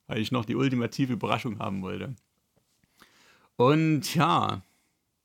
[0.06, 2.14] weil ich noch die ultimative Überraschung haben wollte.
[3.56, 4.62] Und ja,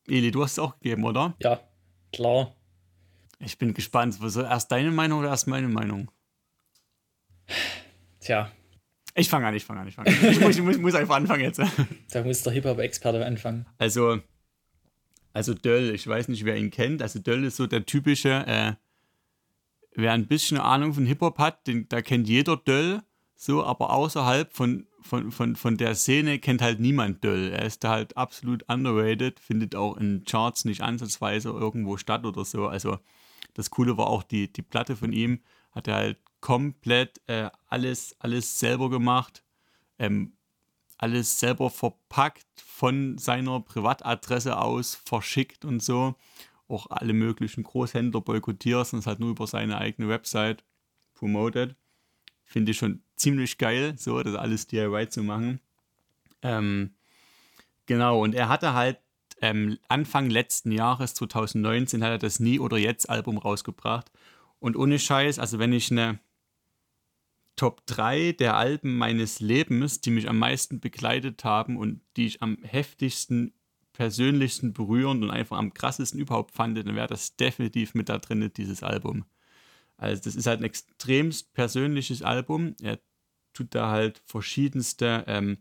[0.08, 1.36] Eli, du hast es auch gegeben, oder?
[1.44, 1.60] Ja,
[2.12, 2.56] klar.
[3.38, 4.20] Ich bin gespannt.
[4.20, 6.10] Was, erst deine Meinung oder erst meine Meinung?
[8.22, 8.52] Tja.
[9.16, 10.32] Ich fange an, ich fange an, ich fange an.
[10.32, 11.60] Ich muss, muss, muss einfach anfangen jetzt.
[12.12, 13.66] Da muss der Hip-Hop-Experte anfangen.
[13.78, 14.22] Also,
[15.34, 17.02] also Döll, ich weiß nicht, wer ihn kennt.
[17.02, 18.74] Also Döll ist so der typische, äh,
[19.96, 23.02] wer ein bisschen Ahnung von Hip-Hop hat, den, da kennt jeder Döll.
[23.36, 27.50] So, aber außerhalb von, von, von, von der Szene kennt halt niemand Döll.
[27.50, 32.46] Er ist da halt absolut underrated, findet auch in Charts nicht ansatzweise irgendwo statt oder
[32.46, 32.68] so.
[32.68, 33.00] Also
[33.56, 35.40] das Coole war auch die, die Platte von ihm,
[35.72, 39.44] hat er halt komplett äh, alles, alles selber gemacht,
[40.00, 40.34] ähm,
[40.98, 46.16] alles selber verpackt, von seiner Privatadresse aus verschickt und so.
[46.68, 50.64] Auch alle möglichen Großhändler boykottiert und es halt nur über seine eigene Website
[51.14, 51.76] promoted.
[52.44, 55.60] Finde ich schon ziemlich geil, so das alles DIY zu machen.
[56.42, 56.96] Ähm,
[57.86, 59.00] genau, und er hatte halt
[59.42, 64.12] ähm, Anfang letzten Jahres, 2019, hat er das Nie oder Jetzt Album rausgebracht.
[64.60, 66.20] Und ohne Scheiß, also wenn ich eine
[67.56, 72.42] Top 3 der Alben meines Lebens, die mich am meisten begleitet haben und die ich
[72.42, 73.54] am heftigsten,
[73.94, 78.52] persönlichsten berührend und einfach am krassesten überhaupt fand, dann wäre das definitiv mit da drin,
[78.56, 79.26] dieses Album.
[79.98, 82.76] Also das ist halt ein extremst persönliches Album.
[82.82, 83.00] Er
[83.54, 85.60] tut da halt verschiedenste ähm,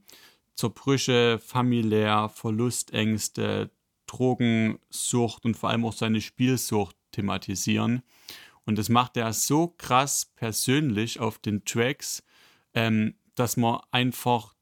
[0.55, 3.70] Zerbrüche, familiär, Verlustängste,
[4.07, 8.03] Drogensucht und vor allem auch seine Spielsucht thematisieren.
[8.64, 12.23] Und das macht er so krass persönlich auf den Tracks,
[12.75, 14.55] ähm, dass man einfach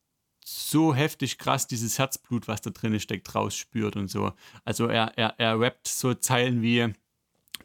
[0.45, 4.33] so heftig krass dieses Herzblut, was da drin steckt, rausspürt und so.
[4.65, 6.93] Also er, er, er rappt so Zeilen wie,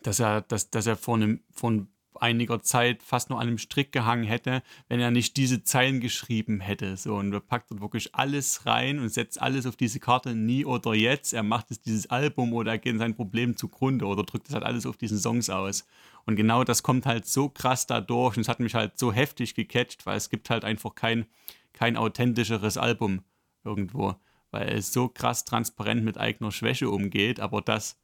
[0.02, 1.88] dass er, dass, dass er vor einem, vor einem
[2.23, 6.62] einiger Zeit fast nur an einem Strick gehangen hätte, wenn er nicht diese Zeilen geschrieben
[6.62, 6.95] hätte.
[6.95, 10.65] So, und er packt dort wirklich alles rein und setzt alles auf diese Karte, nie
[10.65, 11.33] oder jetzt.
[11.33, 14.63] Er macht es dieses Album oder er geht sein Problem zugrunde oder drückt es halt
[14.63, 15.86] alles auf diesen Songs aus.
[16.25, 19.53] Und genau das kommt halt so krass dadurch und es hat mich halt so heftig
[19.53, 21.25] gecatcht, weil es gibt halt einfach kein,
[21.73, 23.23] kein authentischeres Album
[23.65, 24.15] irgendwo,
[24.51, 27.97] weil es so krass transparent mit eigener Schwäche umgeht, aber das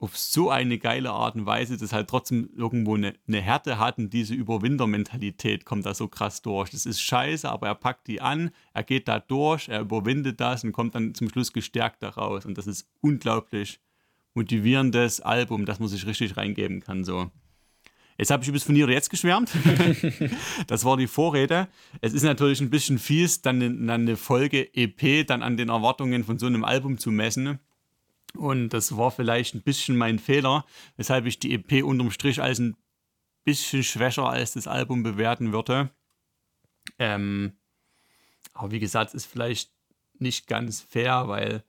[0.00, 3.98] auf so eine geile Art und Weise, dass halt trotzdem irgendwo eine, eine Härte hat
[3.98, 6.70] und diese Überwintermentalität kommt da so krass durch.
[6.70, 10.62] Das ist scheiße, aber er packt die an, er geht da durch, er überwindet das
[10.62, 12.46] und kommt dann zum Schluss gestärkt daraus.
[12.46, 13.80] Und das ist unglaublich
[14.34, 17.02] motivierendes Album, das man sich richtig reingeben kann.
[17.02, 17.32] So.
[18.18, 19.50] Jetzt habe ich übrigens von ihr jetzt geschwärmt.
[20.68, 21.66] das war die Vorrede.
[22.00, 25.70] Es ist natürlich ein bisschen fies, dann eine, dann eine Folge EP dann an den
[25.70, 27.58] Erwartungen von so einem Album zu messen.
[28.34, 30.64] Und das war vielleicht ein bisschen mein Fehler,
[30.96, 32.76] weshalb ich die EP unterm Strich als ein
[33.44, 35.90] bisschen schwächer als das Album bewerten würde.
[36.98, 37.56] Ähm,
[38.52, 39.72] aber wie gesagt, ist vielleicht
[40.18, 41.64] nicht ganz fair, weil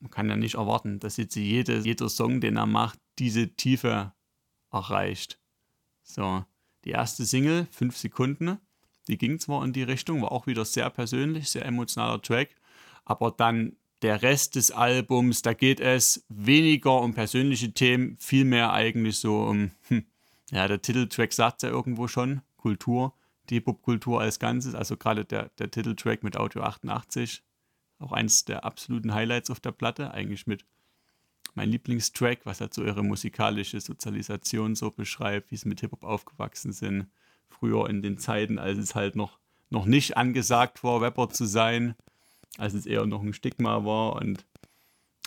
[0.00, 4.12] man kann ja nicht erwarten, dass jetzt jede, jeder Song, den er macht, diese Tiefe
[4.70, 5.40] erreicht.
[6.02, 6.44] So,
[6.84, 8.58] die erste Single, 5 Sekunden,
[9.08, 12.54] die ging zwar in die Richtung, war auch wieder sehr persönlich, sehr emotionaler Track,
[13.04, 19.16] aber dann der Rest des Albums, da geht es weniger um persönliche Themen, vielmehr eigentlich
[19.18, 20.04] so um, hm,
[20.50, 23.14] ja, der Titeltrack sagt ja irgendwo schon, Kultur,
[23.48, 27.42] die Popkultur als Ganzes, also gerade der, der Titeltrack mit Audio 88,
[27.98, 30.66] auch eins der absoluten Highlights auf der Platte, eigentlich mit
[31.54, 36.74] mein Lieblingstrack, was halt so ihre musikalische Sozialisation so beschreibt, wie sie mit Hip-Hop aufgewachsen
[36.74, 37.06] sind,
[37.48, 39.38] früher in den Zeiten, als es halt noch
[39.70, 41.94] noch nicht angesagt war, Rapper zu sein,
[42.58, 44.44] als es eher noch ein Stigma war und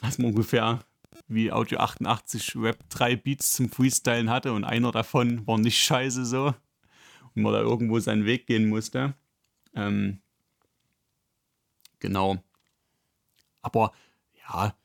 [0.02, 0.80] als man ungefähr
[1.28, 6.26] wie Audio 88 Rap drei Beats zum Freestylen hatte und einer davon war nicht scheiße
[6.26, 6.54] so
[7.36, 9.16] und man da irgendwo seinen Weg gehen musste.
[9.74, 10.22] Ähm,
[12.00, 12.44] genau.
[13.62, 13.92] Aber
[14.40, 14.76] ja,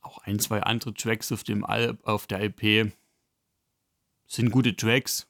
[0.00, 2.92] auch ein, zwei andere Tracks auf, dem Al auf der LP
[4.26, 5.26] sind gute Tracks,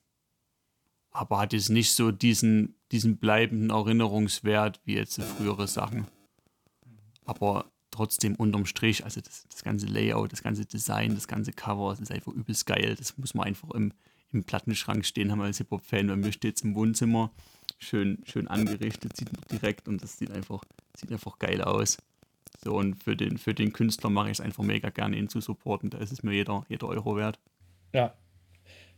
[1.11, 6.07] aber hat jetzt nicht so diesen, diesen bleibenden Erinnerungswert wie jetzt frühere Sachen.
[7.24, 11.90] Aber trotzdem unterm Strich, also das, das ganze Layout, das ganze Design, das ganze Cover,
[11.90, 12.94] das ist einfach übelst geil.
[12.96, 13.92] Das muss man einfach im,
[14.33, 16.07] im Plattenschrank stehen haben als Hip-Hop-Fan.
[16.07, 17.31] Bei mir steht es im Wohnzimmer,
[17.79, 20.64] schön, schön angerichtet, sieht man direkt und das sieht einfach,
[20.96, 21.98] sieht einfach geil aus.
[22.64, 25.40] So, und für den, für den Künstler mache ich es einfach mega gerne, ihn zu
[25.40, 25.90] supporten.
[25.90, 27.38] Da ist es mir jeder, jeder Euro wert.
[27.92, 28.14] Ja.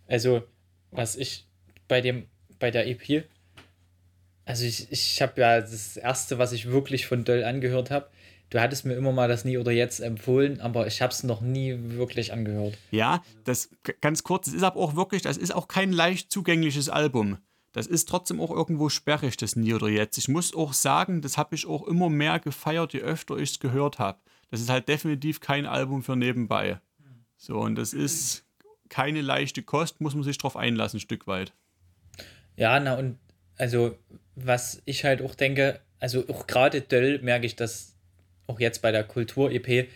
[0.07, 0.43] Also,
[0.91, 1.47] was ich
[1.89, 2.27] bei dem,
[2.59, 3.29] bei der EP,
[4.51, 8.09] also ich, ich habe ja das erste, was ich wirklich von Döll angehört habe.
[8.51, 11.41] Du hattest mir immer mal das Nie oder Jetzt empfohlen, aber ich habe es noch
[11.41, 12.77] nie wirklich angehört.
[12.91, 16.89] Ja, das ganz kurz, es ist aber auch wirklich, das ist auch kein leicht zugängliches
[16.89, 17.39] Album
[17.73, 20.19] das ist trotzdem auch irgendwo sperrig, das Nie oder Jetzt.
[20.19, 23.61] Ich muss auch sagen, das habe ich auch immer mehr gefeiert, je öfter ich es
[23.61, 24.19] gehört habe.
[24.51, 26.81] Das ist halt definitiv kein Album für nebenbei.
[27.37, 28.45] So, und das ist
[28.89, 31.53] keine leichte Kost, muss man sich drauf einlassen, ein Stück weit.
[32.57, 33.19] Ja, na und
[33.61, 33.99] also,
[34.37, 37.95] was ich halt auch denke, also auch gerade Döll merke ich das
[38.47, 39.89] auch jetzt bei der Kultur-EP,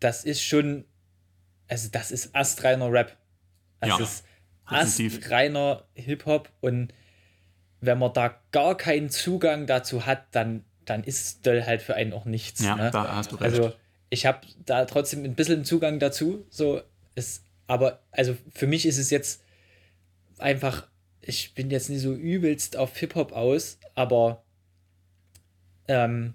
[0.00, 0.84] das ist schon,
[1.66, 3.16] also das ist astreiner Rap.
[3.80, 4.24] Das ja, ist
[4.66, 6.92] astreiner Hip-Hop und
[7.80, 12.12] wenn man da gar keinen Zugang dazu hat, dann, dann ist Döll halt für einen
[12.12, 12.62] auch nichts.
[12.62, 12.90] Ja, ne?
[12.90, 13.44] da hast du recht.
[13.44, 13.72] Also
[14.10, 16.44] ich habe da trotzdem ein bisschen Zugang dazu.
[16.50, 16.82] So
[17.14, 19.42] ist, aber also für mich ist es jetzt
[20.36, 20.89] einfach,
[21.22, 24.42] ich bin jetzt nicht so übelst auf Hip-Hop aus, aber
[25.88, 26.34] ähm,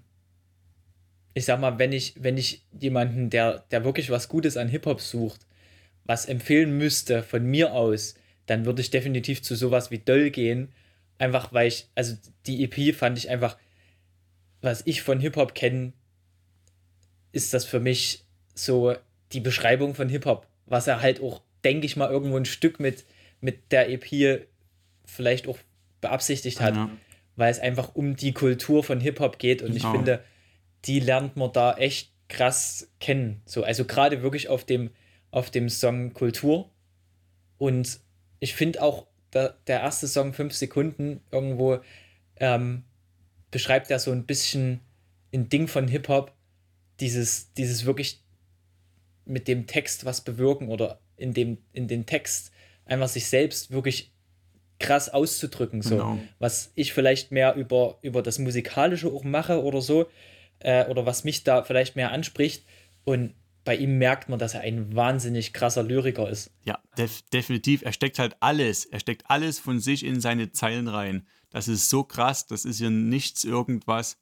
[1.34, 5.00] ich sag mal, wenn ich, wenn ich jemanden, der, der wirklich was Gutes an Hip-Hop
[5.00, 5.46] sucht,
[6.04, 8.14] was empfehlen müsste von mir aus,
[8.46, 10.72] dann würde ich definitiv zu sowas wie Döll gehen,
[11.18, 13.56] Einfach weil ich, also die EP fand ich einfach,
[14.60, 15.92] was ich von Hip-Hop kenne,
[17.32, 18.94] ist das für mich so
[19.32, 23.04] die Beschreibung von Hip-Hop, was er halt auch, denke ich mal, irgendwo ein Stück mit,
[23.40, 24.46] mit der EP
[25.06, 25.58] vielleicht auch
[26.00, 26.90] beabsichtigt hat, ja.
[27.36, 29.88] weil es einfach um die Kultur von Hip-Hop geht und genau.
[29.88, 30.24] ich finde,
[30.84, 33.40] die lernt man da echt krass kennen.
[33.46, 34.90] So, also gerade wirklich auf dem,
[35.30, 36.70] auf dem Song Kultur.
[37.58, 38.00] Und
[38.40, 41.78] ich finde auch der, der erste Song, fünf Sekunden, irgendwo
[42.36, 42.84] ähm,
[43.50, 44.80] beschreibt er so ein bisschen
[45.32, 46.32] ein Ding von Hip-Hop,
[47.00, 48.22] dieses, dieses wirklich
[49.24, 52.52] mit dem Text was bewirken oder in dem, in den Text
[52.84, 54.12] einfach sich selbst wirklich
[54.78, 56.18] krass auszudrücken, so genau.
[56.38, 60.06] was ich vielleicht mehr über, über das Musikalische auch mache oder so,
[60.60, 62.64] äh, oder was mich da vielleicht mehr anspricht.
[63.04, 63.34] Und
[63.64, 66.52] bei ihm merkt man, dass er ein wahnsinnig krasser Lyriker ist.
[66.64, 67.82] Ja, def definitiv.
[67.82, 68.84] Er steckt halt alles.
[68.84, 71.26] Er steckt alles von sich in seine Zeilen rein.
[71.50, 72.46] Das ist so krass.
[72.46, 74.18] Das ist ja nichts irgendwas.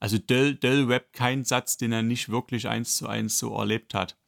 [0.00, 3.94] Also Dell, Dell rappt keinen Satz, den er nicht wirklich eins zu eins so erlebt
[3.94, 4.18] hat.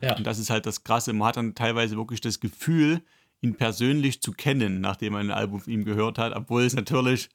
[0.00, 0.16] Ja.
[0.16, 1.12] Und das ist halt das Krasse.
[1.12, 3.02] Man hat dann teilweise wirklich das Gefühl,
[3.42, 7.28] ihn persönlich zu kennen, nachdem man ein Album von ihm gehört hat, obwohl es natürlich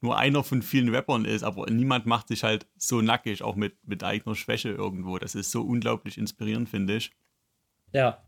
[0.00, 3.76] nur einer von vielen Rappern ist, aber niemand macht sich halt so nackig, auch mit,
[3.86, 5.18] mit eigener Schwäche irgendwo.
[5.18, 7.12] Das ist so unglaublich inspirierend, finde ich.
[7.92, 8.22] Ja.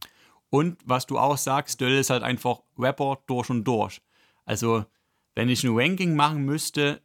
[0.49, 4.01] Und was du auch sagst, Döll ist halt einfach Rapper durch und durch.
[4.47, 4.87] Also,
[5.35, 7.03] wenn ich ein Ranking machen müsste,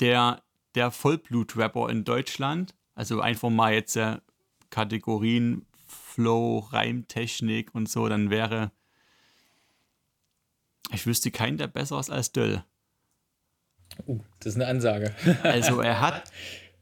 [0.00, 0.42] der,
[0.74, 4.18] der Vollblut-Rapper in Deutschland, also einfach mal jetzt äh,
[4.70, 8.72] Kategorien Flow, Reimtechnik und so, dann wäre,
[10.92, 12.64] ich wüsste keinen, der besser ist als Döll.
[14.06, 15.14] Uh, das ist eine Ansage.
[15.42, 16.30] also er hat,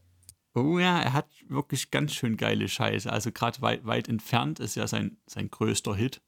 [0.55, 3.11] oh ja, er hat wirklich ganz schön geile Scheiße.
[3.11, 6.23] Also gerade weit, weit entfernt ist ja sein, sein größter Hit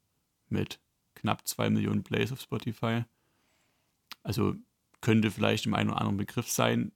[0.48, 0.80] mit
[1.14, 3.04] knapp zwei Millionen Plays auf Spotify.
[4.22, 4.54] Also
[5.00, 6.92] könnte vielleicht im einen oder anderen Begriff sein.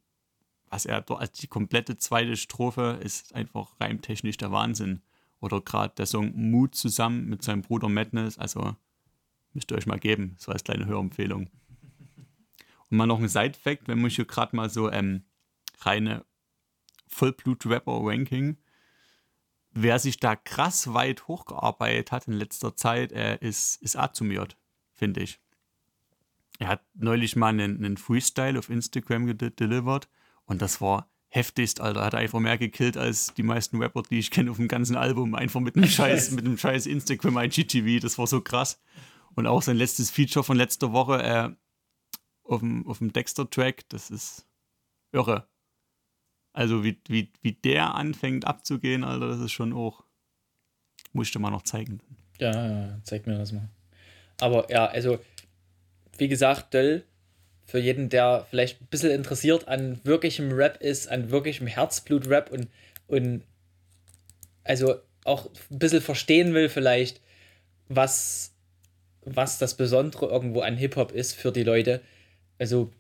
[0.69, 5.03] Was er dort, also die komplette zweite Strophe ist einfach reimtechnisch der Wahnsinn.
[5.41, 8.39] Oder gerade der Song Mut zusammen mit seinem Bruder Madness.
[8.39, 8.75] Also
[9.55, 11.49] müsst ihr euch mal geben, so als kleine Hörempfehlung.
[12.91, 15.25] Und mal noch ein Side-Fact, wenn man hier gerade mal so ähm,
[15.81, 16.25] reine
[17.09, 18.57] Vollblut-Rapper-Ranking,
[19.73, 24.57] wer sich da krass weit hochgearbeitet hat in letzter Zeit, äh, ist, ist Azumiot,
[24.93, 25.41] finde ich.
[26.59, 30.09] Er hat neulich mal einen, einen Freestyle auf Instagram gedelivered
[30.45, 32.01] und das war heftigst, Alter.
[32.01, 34.97] Er hat einfach mehr gekillt als die meisten Rapper, die ich kenne auf dem ganzen
[34.97, 35.35] Album.
[35.35, 38.01] Einfach mit einem scheiß, mit einem scheiß Instagram IGTV.
[38.01, 38.81] Das war so krass.
[39.35, 41.51] Und auch sein letztes Feature von letzter Woche, äh,
[42.45, 44.47] auf dem, auf dem Dexter-Track, das ist
[45.13, 45.49] irre.
[46.53, 50.05] Also wie, wie, wie der anfängt abzugehen, Alter, das ist schon auch.
[51.13, 52.01] Muss ich dir mal noch zeigen.
[52.39, 53.69] Ja, ja, zeig mir das mal.
[54.41, 55.19] Aber ja, also,
[56.19, 57.05] wie gesagt, Döll,
[57.65, 62.69] für jeden, der vielleicht ein bisschen interessiert an wirklichem Rap ist, an wirklichem Herzblut-Rap und,
[63.07, 63.43] und
[64.65, 67.21] also auch ein bisschen verstehen will, vielleicht,
[67.89, 68.54] was,
[69.25, 72.01] was das Besondere irgendwo an Hip-Hop ist für die Leute.
[72.59, 72.93] Also,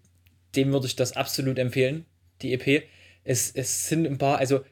[0.57, 2.07] dem würde ich das absolut empfehlen,
[2.43, 2.85] die EP.
[3.25, 4.65] Es, es sind ein paar, also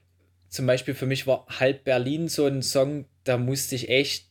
[0.48, 4.26] zum Beispiel für mich war Halb Berlin so ein Song, da musste ich echt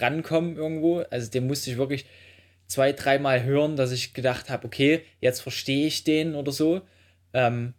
[0.00, 1.00] rankommen irgendwo.
[1.10, 2.06] Also den musste ich wirklich
[2.66, 6.82] zwei, dreimal hören, dass ich gedacht habe, okay, jetzt verstehe ich den oder so.
[7.32, 7.74] Ähm,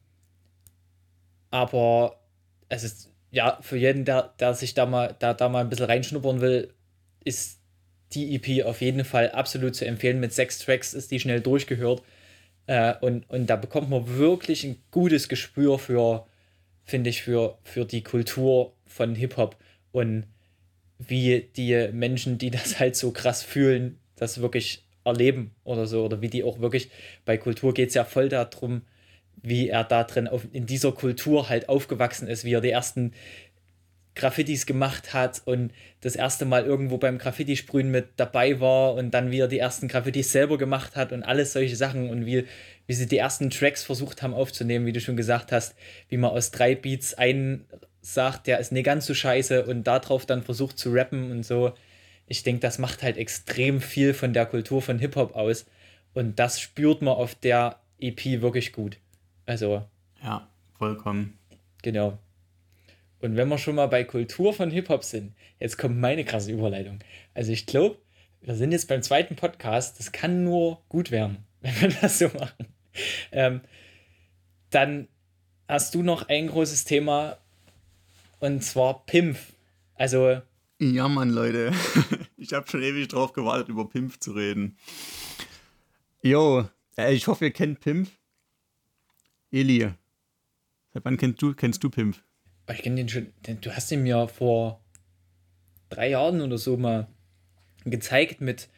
[1.51, 2.19] aber
[2.67, 5.85] es ist, ja, für jeden, der, der sich da mal, da, da mal ein bisschen
[5.85, 6.73] reinschnuppern will,
[7.23, 7.61] ist
[8.13, 10.19] die EP auf jeden Fall absolut zu empfehlen.
[10.19, 12.03] Mit sechs Tracks ist die schnell durchgehört.
[12.67, 16.25] Äh, und, und da bekommt man wirklich ein gutes Gespür für,
[16.83, 19.57] finde ich, für, für die Kultur von Hip-Hop
[19.91, 20.25] und
[20.97, 26.05] wie die Menschen, die das halt so krass fühlen, das wirklich erleben oder so.
[26.05, 26.89] Oder wie die auch wirklich,
[27.25, 28.81] bei Kultur geht es ja voll darum,
[29.41, 33.13] wie er da drin auf, in dieser Kultur halt aufgewachsen ist, wie er die ersten
[34.15, 39.29] Graffitis gemacht hat und das erste Mal irgendwo beim Graffiti-Sprühen mit dabei war und dann
[39.31, 42.45] wie er die ersten Graffitis selber gemacht hat und alles solche Sachen und wie,
[42.87, 45.75] wie sie die ersten Tracks versucht haben aufzunehmen, wie du schon gesagt hast,
[46.09, 47.65] wie man aus drei Beats einen
[48.01, 51.73] sagt, der ist nicht ganz so scheiße und darauf dann versucht zu rappen und so.
[52.27, 55.65] Ich denke, das macht halt extrem viel von der Kultur von Hip-Hop aus
[56.13, 58.97] und das spürt man auf der EP wirklich gut.
[59.45, 59.83] Also.
[60.23, 60.47] Ja,
[60.77, 61.37] vollkommen.
[61.81, 62.17] Genau.
[63.25, 66.99] Und wenn wir schon mal bei Kultur von Hip-Hop sind, jetzt kommt meine krasse Überleitung.
[67.33, 67.97] Also ich glaube,
[68.41, 72.27] wir sind jetzt beim zweiten Podcast, das kann nur gut werden, wenn wir das so
[72.27, 72.67] machen.
[73.31, 73.61] Ähm,
[74.69, 75.07] dann
[75.67, 77.37] hast du noch ein großes Thema
[78.39, 79.53] und zwar Pimpf.
[79.95, 80.41] Also.
[80.79, 81.73] Ja, Mann, Leute.
[82.37, 84.77] Ich habe schon ewig drauf gewartet, über Pimpf zu reden.
[86.21, 88.11] Jo, äh, ich hoffe, ihr kennt Pimpf.
[89.49, 89.89] Eli,
[90.93, 92.21] seit wann kennst du, kennst du Pimpf?
[92.73, 94.81] Ich kenne den schon, den, du hast ihn mir vor
[95.89, 97.07] drei Jahren oder so mal
[97.85, 98.69] gezeigt mit,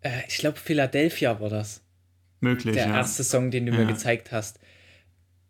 [0.00, 1.82] äh, ich glaube, Philadelphia war das.
[2.40, 2.74] Möglich.
[2.74, 2.96] Der ja.
[2.96, 3.78] erste Song, den du ja.
[3.78, 4.58] mir gezeigt hast.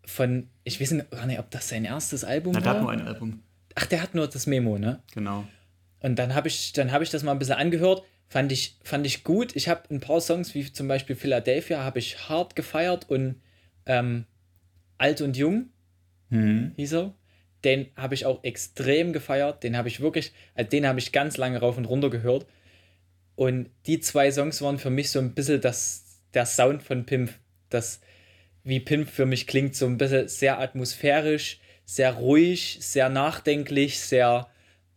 [0.05, 2.64] Von, ich weiß gar nicht, ob das sein erstes Album Na, war.
[2.64, 3.42] Der hat nur ein Album.
[3.75, 5.01] Ach, der hat nur das Memo, ne?
[5.14, 5.46] Genau.
[6.01, 8.03] Und dann habe ich, hab ich das mal ein bisschen angehört.
[8.29, 9.55] Fand ich, fand ich gut.
[9.57, 13.40] Ich habe ein paar Songs, wie zum Beispiel Philadelphia, habe ich hart gefeiert und
[13.87, 14.25] ähm,
[14.98, 15.70] Alt und Jung
[16.31, 16.72] hm.
[16.77, 17.14] hieß er
[17.64, 19.62] den habe ich auch extrem gefeiert.
[19.62, 22.46] Den habe ich wirklich, also den habe ich ganz lange rauf und runter gehört.
[23.37, 27.33] Und die zwei Songs waren für mich so ein bisschen das, der Sound von Pimp.
[27.68, 28.01] Das,
[28.64, 34.48] wie Pimp für mich klingt, so ein bisschen sehr atmosphärisch, sehr ruhig, sehr nachdenklich, sehr,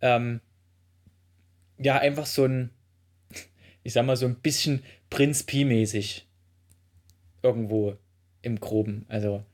[0.01, 0.41] ähm,
[1.77, 2.71] ja, einfach so ein,
[3.83, 6.27] ich sag mal, so ein bisschen Prinz Pi-mäßig.
[7.41, 7.97] Irgendwo
[8.41, 9.05] im Groben.
[9.07, 9.45] Also.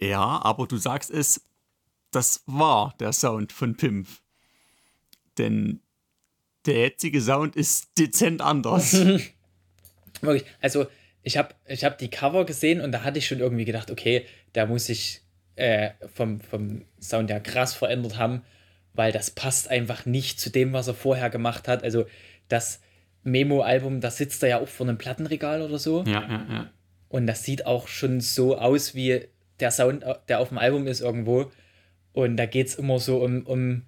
[0.00, 1.47] Ja, aber du sagst es
[2.10, 4.22] das war der Sound von Pimpf.
[5.36, 5.80] Denn
[6.66, 8.94] der jetzige Sound ist dezent anders.
[10.20, 10.86] Wirklich, also
[11.22, 14.24] ich habe ich hab die Cover gesehen und da hatte ich schon irgendwie gedacht, okay,
[14.52, 15.22] da muss sich
[15.56, 18.42] äh, vom, vom Sound ja krass verändert haben,
[18.94, 21.84] weil das passt einfach nicht zu dem, was er vorher gemacht hat.
[21.84, 22.06] Also
[22.48, 22.80] das
[23.24, 26.04] Memo-Album, da sitzt er ja auch vor einem Plattenregal oder so.
[26.04, 26.70] Ja, ja, ja.
[27.08, 29.28] Und das sieht auch schon so aus wie
[29.60, 31.50] der Sound, der auf dem Album ist irgendwo.
[32.18, 33.82] Und da geht es immer so um, um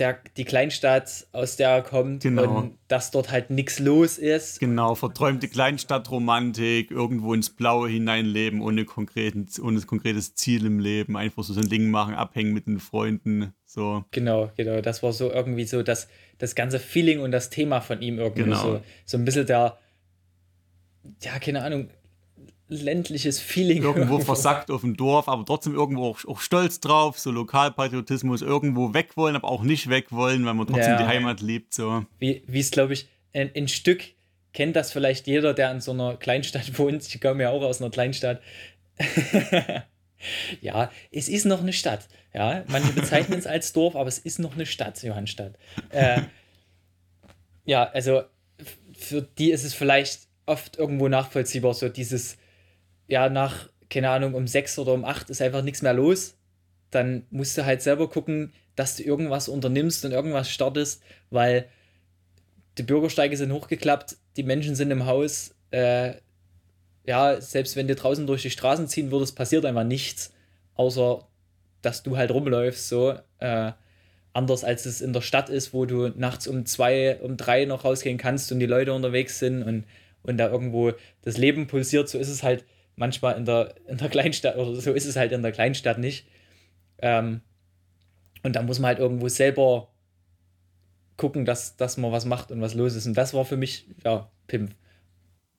[0.00, 2.58] der, die Kleinstadt, aus der er kommt genau.
[2.58, 4.58] und dass dort halt nichts los ist.
[4.58, 11.44] Genau, verträumte Kleinstadtromantik, irgendwo ins Blaue hineinleben, ohne, konkreten, ohne konkretes Ziel im Leben, einfach
[11.44, 13.54] so sein Ding machen, abhängen mit den Freunden.
[13.64, 14.04] So.
[14.10, 14.80] Genau, genau.
[14.80, 16.08] Das war so irgendwie so das,
[16.38, 18.60] das ganze Feeling und das Thema von ihm irgendwie genau.
[18.60, 18.80] so.
[19.04, 19.78] So ein bisschen der,
[21.22, 21.90] ja, keine Ahnung,
[22.70, 23.82] ländliches Feeling.
[23.82, 28.94] Irgendwo versackt auf dem Dorf, aber trotzdem irgendwo auch, auch, stolz drauf, so Lokalpatriotismus, irgendwo
[28.94, 31.02] weg wollen, aber auch nicht weg wollen, weil man trotzdem ja.
[31.02, 31.74] die Heimat liebt.
[31.74, 32.06] So.
[32.18, 34.04] Wie es, glaube ich, ein, ein, Stück
[34.52, 37.06] kennt das vielleicht jeder, der in so einer Kleinstadt wohnt.
[37.06, 38.40] Ich komme ja auch aus einer Kleinstadt.
[40.60, 42.08] ja, es ist noch eine Stadt.
[42.32, 45.58] Ja, manche bezeichnen es als Dorf, aber es ist noch eine Stadt, Johannstadt.
[45.90, 46.22] Äh,
[47.64, 48.22] ja, also
[48.96, 52.36] für die ist es vielleicht oft irgendwo nachvollziehbar, so dieses
[53.10, 56.36] ja, nach, keine Ahnung, um sechs oder um acht ist einfach nichts mehr los,
[56.90, 61.68] dann musst du halt selber gucken, dass du irgendwas unternimmst und irgendwas startest, weil
[62.78, 66.14] die Bürgersteige sind hochgeklappt, die Menschen sind im Haus äh,
[67.06, 70.32] ja, selbst wenn du draußen durch die Straßen ziehen würdest, passiert einfach nichts,
[70.74, 71.26] außer
[71.82, 73.14] dass du halt rumläufst, so.
[73.38, 73.72] Äh,
[74.32, 77.84] anders als es in der Stadt ist, wo du nachts um zwei, um drei noch
[77.84, 79.84] rausgehen kannst und die Leute unterwegs sind und,
[80.22, 80.92] und da irgendwo
[81.22, 82.64] das Leben pulsiert, so ist es halt
[83.00, 86.26] manchmal in der, in der Kleinstadt, oder so ist es halt in der Kleinstadt nicht.
[86.98, 87.40] Ähm,
[88.42, 89.88] und da muss man halt irgendwo selber
[91.16, 93.06] gucken, dass, dass man was macht und was los ist.
[93.06, 94.74] Und das war für mich, ja, Pimpf.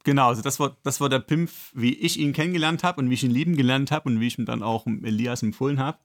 [0.04, 3.16] Genau, also das war, das war der Pimpf, wie ich ihn kennengelernt habe und wie
[3.16, 5.98] ich ihn lieben gelernt habe und wie ich ihm dann auch Elias empfohlen habe.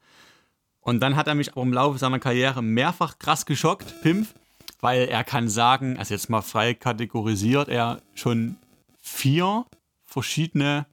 [0.81, 4.35] Und dann hat er mich aber im Laufe seiner Karriere mehrfach krass geschockt, Pimpf,
[4.81, 8.57] weil er kann sagen, also jetzt mal frei kategorisiert, er schon
[9.01, 9.65] vier
[10.05, 10.87] verschiedene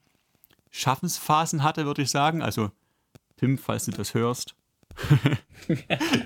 [0.74, 2.42] Schaffensphasen hatte, würde ich sagen.
[2.42, 2.72] Also
[3.36, 4.56] Pimpf, falls du das hörst,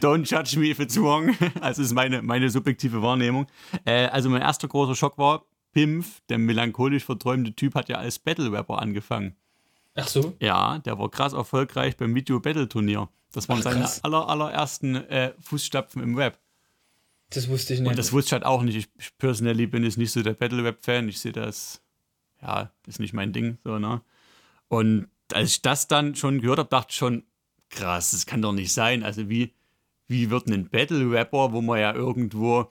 [0.01, 1.35] Don't judge me if it's wrong.
[1.61, 3.47] Also ist meine, meine subjektive Wahrnehmung.
[3.85, 8.19] Äh, also mein erster großer Schock war, Pimpf, der melancholisch verträumte Typ, hat ja als
[8.19, 9.37] Battle-Rapper angefangen.
[9.95, 10.35] Ach so?
[10.41, 13.09] Ja, der war krass erfolgreich beim Video-Battle-Turnier.
[13.33, 16.39] Das waren Ach, seine aller, allerersten äh, Fußstapfen im Web.
[17.31, 17.89] Das wusste ich nicht.
[17.89, 18.77] Und das wusste ich halt auch nicht.
[18.77, 21.09] Ich, ich personally bin jetzt nicht so der Battle-Rap-Fan.
[21.09, 21.83] Ich sehe das,
[22.43, 24.03] ja, ist nicht mein Ding, so, ne?
[24.69, 27.25] Und als ich das dann schon gehört habe, dachte ich schon,
[27.71, 29.03] krass, das kann doch nicht sein.
[29.03, 29.55] Also wie,
[30.07, 32.71] wie wird ein Battle-Rapper, wo man ja irgendwo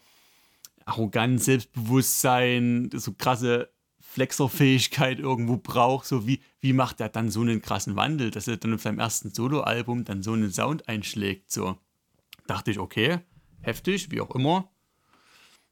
[0.85, 3.69] Arroganz, Selbstbewusstsein, so krasse
[3.99, 8.57] Flexerfähigkeit irgendwo braucht, so wie, wie macht er dann so einen krassen Wandel, dass er
[8.57, 11.77] dann auf seinem ersten Soloalbum dann so einen Sound einschlägt, so.
[12.47, 13.19] Dachte ich, okay,
[13.61, 14.71] heftig, wie auch immer.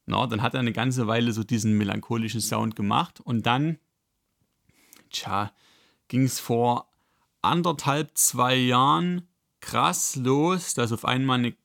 [0.05, 3.80] Na, dann hat er eine ganze Weile so diesen melancholischen Sound gemacht und dann,
[5.09, 5.51] tja,
[6.08, 6.89] ging es vor
[7.41, 9.28] anderthalb, zwei Jahren
[9.62, 11.56] krass los, dass auf einmal eine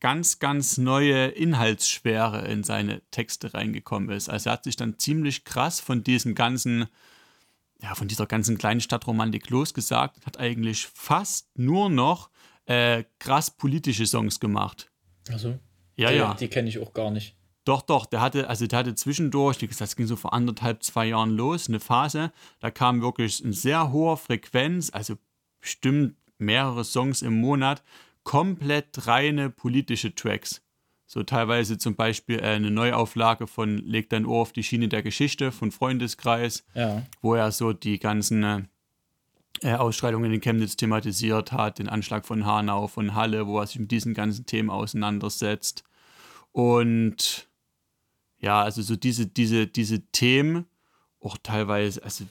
[0.00, 4.28] ganz, ganz neue Inhaltsschwere in seine Texte reingekommen ist.
[4.28, 6.86] Also er hat sich dann ziemlich krass von diesem ganzen,
[7.82, 12.30] ja, von dieser ganzen Kleinstadtromantik losgesagt, hat eigentlich fast nur noch
[12.66, 14.90] äh, krass politische Songs gemacht.
[15.30, 15.58] Also
[15.96, 16.34] ja, die, ja.
[16.34, 17.37] Die kenne ich auch gar nicht.
[17.68, 20.82] Doch, doch, der hatte, also der hatte zwischendurch, wie gesagt, das ging so vor anderthalb,
[20.82, 25.18] zwei Jahren los, eine Phase, da kam wirklich in sehr hoher Frequenz, also
[25.60, 27.82] bestimmt mehrere Songs im Monat,
[28.22, 30.62] komplett reine politische Tracks.
[31.04, 35.02] So teilweise zum Beispiel äh, eine Neuauflage von Leg dein Ohr auf die Schiene der
[35.02, 37.02] Geschichte von Freundeskreis, ja.
[37.20, 38.68] wo er so die ganzen
[39.62, 43.78] äh, Ausschreitungen in Chemnitz thematisiert hat, den Anschlag von Hanau, von Halle, wo er sich
[43.78, 45.84] mit diesen ganzen Themen auseinandersetzt.
[46.52, 47.47] Und
[48.40, 50.66] ja, also so diese, diese, diese Themen,
[51.20, 52.24] auch teilweise, also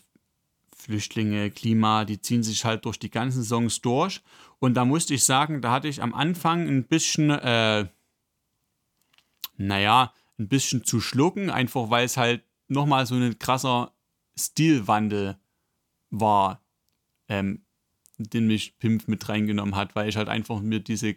[0.75, 4.21] Flüchtlinge, Klima, die ziehen sich halt durch die ganzen Songs durch.
[4.59, 7.87] Und da musste ich sagen, da hatte ich am Anfang ein bisschen, äh,
[9.57, 13.93] naja, ein bisschen zu schlucken, einfach weil es halt nochmal so ein krasser
[14.37, 15.37] Stilwandel
[16.09, 16.63] war,
[17.27, 17.65] ähm,
[18.17, 21.15] den mich Pimp mit reingenommen hat, weil ich halt einfach mir diese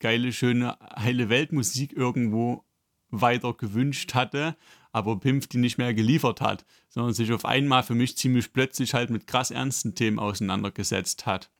[0.00, 2.64] geile, schöne, heile Weltmusik irgendwo
[3.10, 4.56] weiter gewünscht hatte,
[4.92, 8.94] aber Pimpf die nicht mehr geliefert hat, sondern sich auf einmal für mich ziemlich plötzlich
[8.94, 11.50] halt mit krass ernsten Themen auseinandergesetzt hat.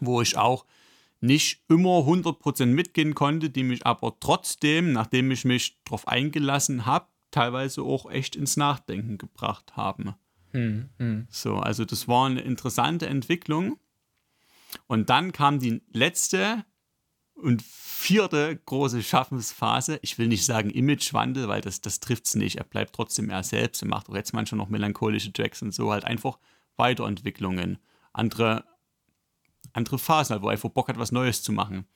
[0.00, 0.66] Wo ich auch
[1.20, 7.06] nicht immer 100% mitgehen konnte, die mich aber trotzdem, nachdem ich mich darauf eingelassen habe,
[7.30, 10.14] teilweise auch echt ins Nachdenken gebracht haben.
[10.52, 11.26] Hm, hm.
[11.30, 13.78] So, also das war eine interessante Entwicklung.
[14.86, 16.64] Und dann kam die letzte
[17.34, 22.56] und vierte große Schaffensphase, ich will nicht sagen Imagewandel, weil das, das trifft es nicht.
[22.56, 25.90] Er bleibt trotzdem er selbst Er macht auch jetzt manchmal noch melancholische Tracks und so,
[25.90, 26.38] halt einfach
[26.76, 27.78] Weiterentwicklungen.
[28.12, 28.64] Andere,
[29.72, 31.86] andere Phasen, halt, wo er einfach Bock hat, was Neues zu machen.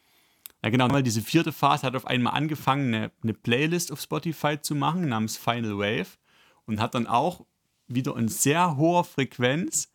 [0.63, 4.61] Ja, genau, weil diese vierte Phase hat auf einmal angefangen, eine, eine Playlist auf Spotify
[4.61, 6.19] zu machen, namens Final Wave,
[6.67, 7.47] und hat dann auch
[7.87, 9.91] wieder in sehr hoher Frequenz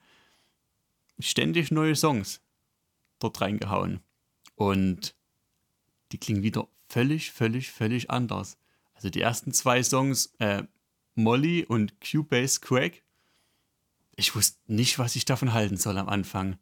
[1.19, 2.41] ständig neue Songs
[3.19, 4.01] dort reingehauen.
[4.55, 5.15] Und
[6.13, 8.57] die klingen wieder völlig, völlig, völlig anders.
[8.93, 10.63] Also die ersten zwei Songs, äh,
[11.15, 13.03] Molly und Cubase Crack,
[14.15, 16.57] ich wusste nicht, was ich davon halten soll am Anfang.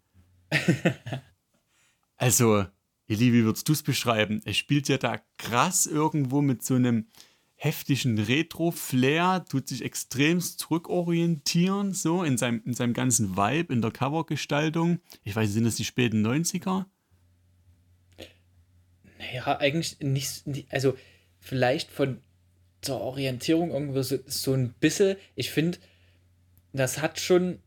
[2.17, 2.65] also,
[3.07, 4.41] Eli, wie würdest du es beschreiben?
[4.45, 7.07] Er spielt ja da krass irgendwo mit so einem
[7.55, 13.91] heftigen Retro-Flair, tut sich extremst zurückorientieren, so in seinem, in seinem ganzen Vibe, in der
[13.91, 14.99] Covergestaltung.
[15.23, 16.85] Ich weiß, sind das die späten 90er?
[19.21, 20.97] Naja, eigentlich nicht, also
[21.39, 22.21] vielleicht von
[22.81, 25.15] zur Orientierung irgendwo so, so ein bisschen.
[25.35, 25.77] Ich finde,
[26.73, 27.59] das hat schon,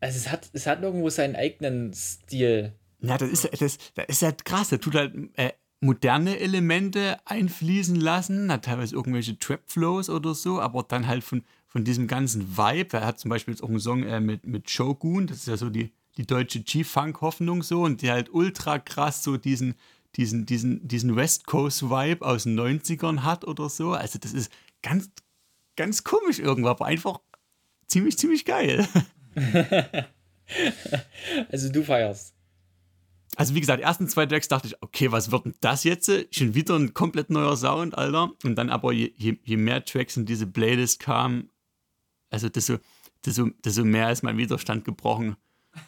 [0.00, 2.72] also es hat, es hat irgendwo seinen eigenen Stil.
[3.00, 4.70] Ja, das ist, das, das ist halt krass.
[4.70, 10.82] Der tut halt äh, moderne Elemente einfließen lassen, hat teilweise irgendwelche Trap-Flows oder so, aber
[10.82, 12.96] dann halt von, von diesem ganzen Vibe.
[12.96, 15.56] Er hat zum Beispiel jetzt auch einen Song äh, mit, mit Shogun, das ist ja
[15.56, 19.76] so die, die deutsche G-Funk-Hoffnung so und die halt ultra krass so diesen,
[20.16, 23.92] diesen, diesen, diesen West Coast-Vibe aus den 90ern hat oder so.
[23.92, 24.50] Also das ist
[24.82, 25.10] ganz,
[25.76, 27.20] ganz komisch irgendwo, aber einfach
[27.86, 28.86] ziemlich, ziemlich geil.
[31.50, 32.34] also du feierst.
[33.36, 36.10] Also wie gesagt, ersten zwei Tracks dachte ich, okay, was wird denn das jetzt?
[36.34, 38.32] Schon wieder ein komplett neuer Sound, Alter.
[38.42, 41.50] Und dann aber je, je, je mehr Tracks in diese Playlist kamen,
[42.30, 42.78] also desto,
[43.24, 45.36] desto, desto mehr ist mein Widerstand gebrochen.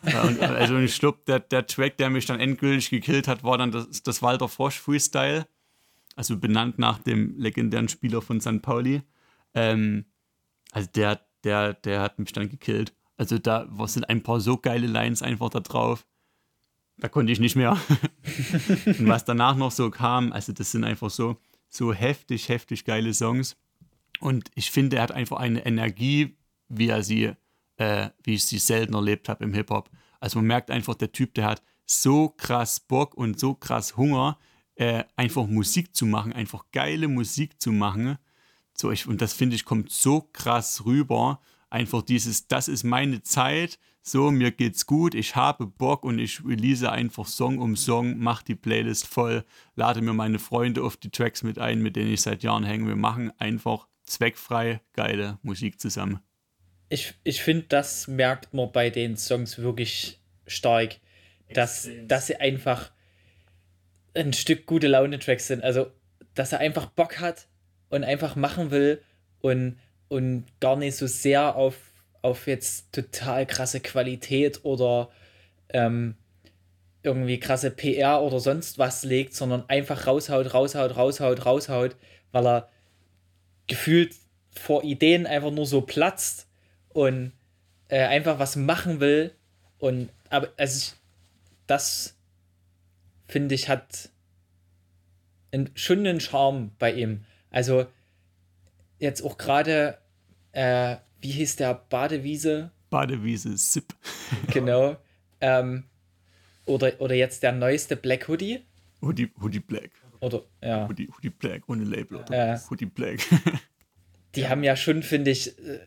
[0.02, 3.72] Und, also ich glaube, der, der Track, der mich dann endgültig gekillt hat, war dann
[3.72, 5.46] das, das Walter Frosch Freestyle.
[6.16, 8.62] Also benannt nach dem legendären Spieler von St.
[8.62, 9.02] Pauli.
[9.54, 10.04] Ähm,
[10.72, 12.92] also der, der, der hat mich dann gekillt.
[13.16, 16.06] Also da sind ein paar so geile Lines einfach da drauf.
[16.98, 17.72] Da konnte ich nicht mehr.
[18.86, 23.14] und was danach noch so kam, also das sind einfach so, so heftig, heftig geile
[23.14, 23.56] Songs.
[24.20, 26.36] Und ich finde, er hat einfach eine Energie,
[26.68, 27.32] wie er sie,
[27.80, 29.88] äh, wie ich sie selten erlebt habe im Hip-Hop.
[30.20, 34.38] Also man merkt einfach, der Typ, der hat so krass Bock und so krass Hunger,
[34.74, 38.18] äh, einfach Musik zu machen, einfach geile Musik zu machen.
[38.74, 41.40] So, ich, und das finde ich, kommt so krass rüber.
[41.70, 46.44] Einfach dieses, das ist meine Zeit, so, mir geht's gut, ich habe Bock und ich
[46.44, 51.10] release einfach Song um Song, mache die Playlist voll, lade mir meine Freunde auf die
[51.10, 52.88] Tracks mit ein, mit denen ich seit Jahren hänge.
[52.88, 56.20] Wir machen einfach zweckfrei geile Musik zusammen.
[56.90, 60.96] Ich, ich finde, das merkt man bei den Songs wirklich stark,
[61.54, 62.90] dass, dass sie einfach
[64.14, 65.64] ein Stück gute Laune-Tracks sind.
[65.64, 65.90] Also,
[66.34, 67.46] dass er einfach Bock hat
[67.88, 69.02] und einfach machen will
[69.40, 69.78] und,
[70.08, 71.76] und gar nicht so sehr auf,
[72.22, 75.10] auf jetzt total krasse Qualität oder
[75.70, 76.16] ähm,
[77.02, 81.96] irgendwie krasse PR oder sonst was legt, sondern einfach raushaut, raushaut, raushaut, raushaut,
[82.32, 82.68] weil er
[83.66, 84.14] gefühlt
[84.50, 86.49] vor Ideen einfach nur so platzt
[86.90, 87.32] und
[87.88, 89.34] äh, einfach was machen will.
[89.78, 90.94] Und aber also ich,
[91.66, 92.16] das
[93.28, 94.10] finde ich hat
[95.52, 97.24] einen Charme bei ihm.
[97.50, 97.86] Also
[98.98, 99.98] jetzt auch gerade,
[100.52, 102.70] äh, wie hieß der Badewiese?
[102.90, 103.94] Badewiese, Sip.
[104.52, 104.96] genau.
[105.40, 105.84] Ähm,
[106.66, 108.64] oder, oder jetzt der neueste Black Hoodie.
[109.02, 109.90] Hoodie, Hoodie Black.
[110.20, 110.86] Oder, ja.
[110.86, 112.22] Hoodie, Hoodie Black, ohne Label.
[112.30, 113.20] Äh, Hoodie Black.
[114.34, 115.80] die haben ja schon, finde ich, äh,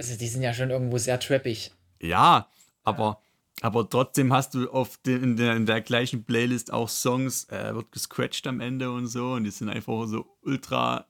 [0.00, 1.72] also die sind ja schon irgendwo sehr trappig.
[2.00, 2.48] Ja,
[2.82, 3.20] aber,
[3.60, 7.92] aber trotzdem hast du oft in der, in der gleichen Playlist auch Songs, äh, wird
[7.92, 11.06] gescratcht am Ende und so und die sind einfach so ultra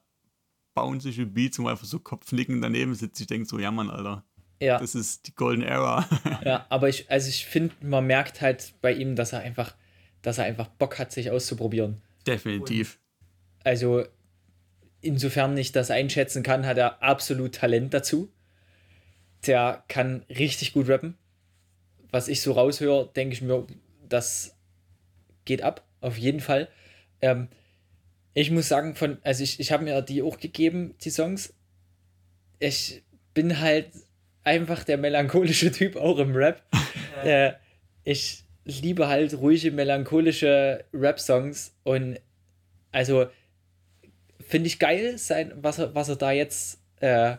[0.73, 3.21] bounceige Beats, wo einfach so Kopfnicken daneben sitzt.
[3.21, 4.25] Ich denke so, ja Mann, Alter.
[4.59, 4.77] Ja.
[4.77, 6.07] Das ist die Golden Era.
[6.45, 9.73] ja, aber ich, also ich finde, man merkt halt bei ihm, dass er einfach,
[10.21, 12.01] dass er einfach Bock hat, sich auszuprobieren.
[12.27, 12.99] Definitiv.
[13.63, 14.03] Also,
[15.01, 18.31] insofern ich das einschätzen kann, hat er absolut Talent dazu.
[19.45, 21.17] Der kann richtig gut rappen.
[22.11, 23.65] Was ich so raushöre, denke ich mir,
[24.07, 24.55] das
[25.45, 26.67] geht ab, auf jeden Fall.
[27.21, 27.47] Ähm,
[28.33, 31.53] ich muss sagen, von, also ich, ich habe mir die auch gegeben, die Songs.
[32.59, 33.87] Ich bin halt
[34.43, 36.61] einfach der melancholische Typ auch im Rap.
[37.23, 37.53] äh,
[38.03, 42.19] ich liebe halt ruhige, melancholische Rap-Songs und
[42.91, 43.27] also
[44.39, 47.37] finde ich geil, sein, was er, was er da jetzt äh,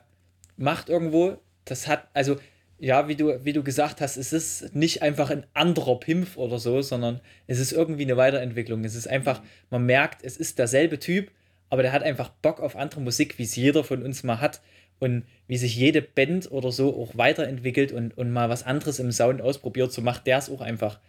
[0.56, 1.38] macht irgendwo.
[1.64, 2.38] Das hat, also,
[2.78, 6.58] ja, wie du, wie du gesagt hast, es ist nicht einfach ein anderer Pimpf oder
[6.58, 8.84] so, sondern es ist irgendwie eine Weiterentwicklung.
[8.84, 9.40] Es ist einfach,
[9.70, 11.30] man merkt, es ist derselbe Typ,
[11.70, 14.60] aber der hat einfach Bock auf andere Musik, wie es jeder von uns mal hat.
[14.98, 19.10] Und wie sich jede Band oder so auch weiterentwickelt und, und mal was anderes im
[19.10, 21.00] Sound ausprobiert, so macht der es auch einfach.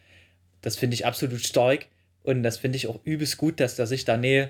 [0.62, 1.88] Das finde ich absolut stark.
[2.24, 4.49] Und das finde ich auch übelst gut, dass der sich da nicht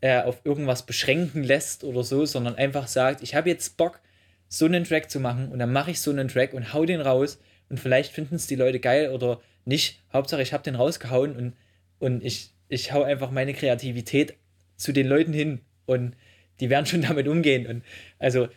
[0.00, 4.00] äh, auf irgendwas beschränken lässt oder so, sondern einfach sagt, ich habe jetzt Bock,
[4.48, 7.00] so einen Track zu machen und dann mache ich so einen Track und hau den
[7.00, 7.38] raus
[7.68, 10.00] und vielleicht finden es die Leute geil oder nicht.
[10.12, 11.52] Hauptsache, ich habe den rausgehauen und,
[11.98, 14.34] und ich, ich hau einfach meine Kreativität
[14.76, 16.16] zu den Leuten hin und
[16.60, 17.66] die werden schon damit umgehen.
[17.66, 17.82] Und
[18.18, 18.48] also,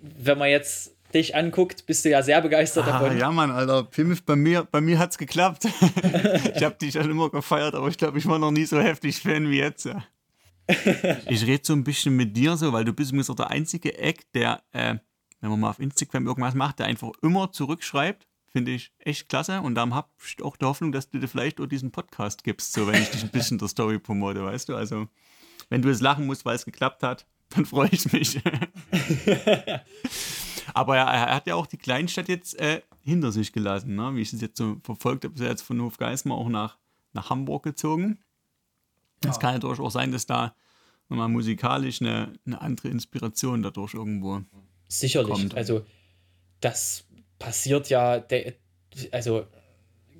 [0.00, 3.18] wenn man jetzt dich anguckt, bist du ja sehr begeistert ah, davon.
[3.18, 3.84] Ja, Mann, Alter.
[3.84, 5.64] Pimif, bei mir, bei mir hat es geklappt.
[6.54, 9.20] ich habe dich schon immer gefeiert, aber ich glaube, ich war noch nie so heftig
[9.20, 9.88] Fan wie jetzt.
[11.28, 13.96] ich rede so ein bisschen mit dir so, weil du bist übrigens auch der einzige
[13.96, 14.96] Eck, der, äh,
[15.40, 18.26] wenn man mal auf Instagram irgendwas macht, der einfach immer zurückschreibt.
[18.50, 19.60] Finde ich echt klasse.
[19.60, 22.72] Und darum habe ich auch die Hoffnung, dass du dir vielleicht auch diesen Podcast gibst,
[22.72, 24.76] so wenn ich dich ein bisschen der Story promote, weißt du?
[24.76, 25.06] Also,
[25.68, 28.40] wenn du jetzt lachen musst, weil es geklappt hat, dann freue ich mich.
[30.74, 34.14] Aber er, er, hat ja auch die Kleinstadt jetzt äh, hinter sich gelassen, ne?
[34.14, 35.34] wie ich es jetzt so verfolgt habe.
[35.34, 36.78] Ist er jetzt von Hofgeismar auch nach,
[37.12, 38.18] nach Hamburg gezogen.
[39.20, 39.40] Es ja.
[39.40, 40.54] kann natürlich auch sein, dass da
[41.08, 44.42] nochmal musikalisch eine, eine andere Inspiration dadurch irgendwo
[44.88, 45.30] Sicherlich.
[45.30, 45.56] kommt.
[45.56, 45.84] Also,
[46.60, 47.04] das
[47.38, 48.24] passiert ja,
[49.12, 49.46] also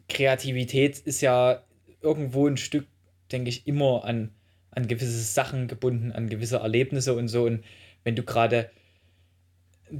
[0.08, 1.64] Kreativität ist ja
[2.00, 2.86] irgendwo ein Stück,
[3.32, 4.30] denke ich, immer an,
[4.70, 7.44] an gewisse Sachen gebunden, an gewisse Erlebnisse und so.
[7.44, 7.64] Und
[8.04, 8.70] wenn du gerade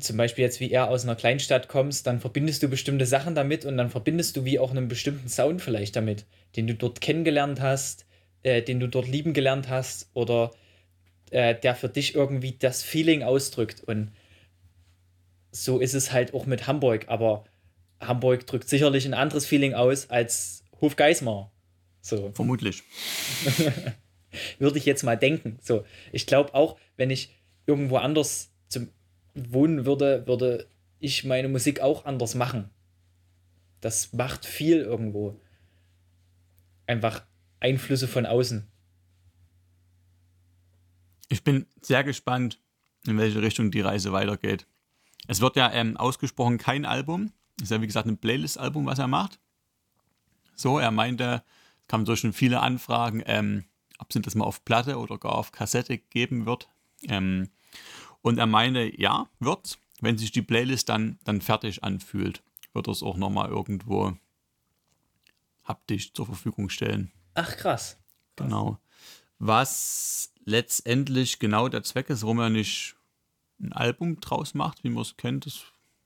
[0.00, 3.64] zum Beispiel jetzt wie er aus einer Kleinstadt kommst, dann verbindest du bestimmte Sachen damit
[3.64, 7.60] und dann verbindest du wie auch einen bestimmten Sound vielleicht damit, den du dort kennengelernt
[7.60, 8.06] hast,
[8.42, 10.52] äh, den du dort lieben gelernt hast oder
[11.30, 13.82] äh, der für dich irgendwie das Feeling ausdrückt.
[13.84, 14.12] Und
[15.51, 17.44] so ist es halt auch mit Hamburg, aber
[18.01, 21.53] Hamburg drückt sicherlich ein anderes Feeling aus als Hofgeismar.
[22.01, 22.30] So.
[22.32, 22.82] Vermutlich.
[24.59, 25.59] Würde ich jetzt mal denken.
[25.62, 27.34] So, ich glaube auch, wenn ich
[27.66, 28.88] irgendwo anders zum
[29.34, 30.68] wohnen würde, würde
[30.99, 32.70] ich meine Musik auch anders machen.
[33.80, 35.40] Das macht viel irgendwo.
[36.86, 37.24] Einfach
[37.61, 38.66] Einflüsse von außen.
[41.28, 42.61] Ich bin sehr gespannt,
[43.07, 44.66] in welche Richtung die Reise weitergeht.
[45.29, 47.33] Es wird ja ähm, ausgesprochen kein Album.
[47.61, 49.39] Ist ja wie gesagt ein Playlist-Album, was er macht.
[50.57, 51.45] So, er meinte,
[51.83, 53.64] es kamen durch schon viele Anfragen, ähm,
[53.99, 56.68] ob es das mal auf Platte oder gar auf Kassette geben wird.
[57.03, 57.51] Ähm,
[58.22, 59.79] und er meinte, ja, wird's.
[60.01, 64.16] Wenn sich die Playlist dann, dann fertig anfühlt, wird er es auch nochmal irgendwo
[65.64, 67.12] haptisch zur Verfügung stellen.
[67.35, 67.99] Ach, krass.
[68.37, 68.79] Genau.
[69.39, 72.97] Was letztendlich genau der Zweck ist, warum er nicht
[73.61, 75.64] ein Album draus macht, wie man es kennt, das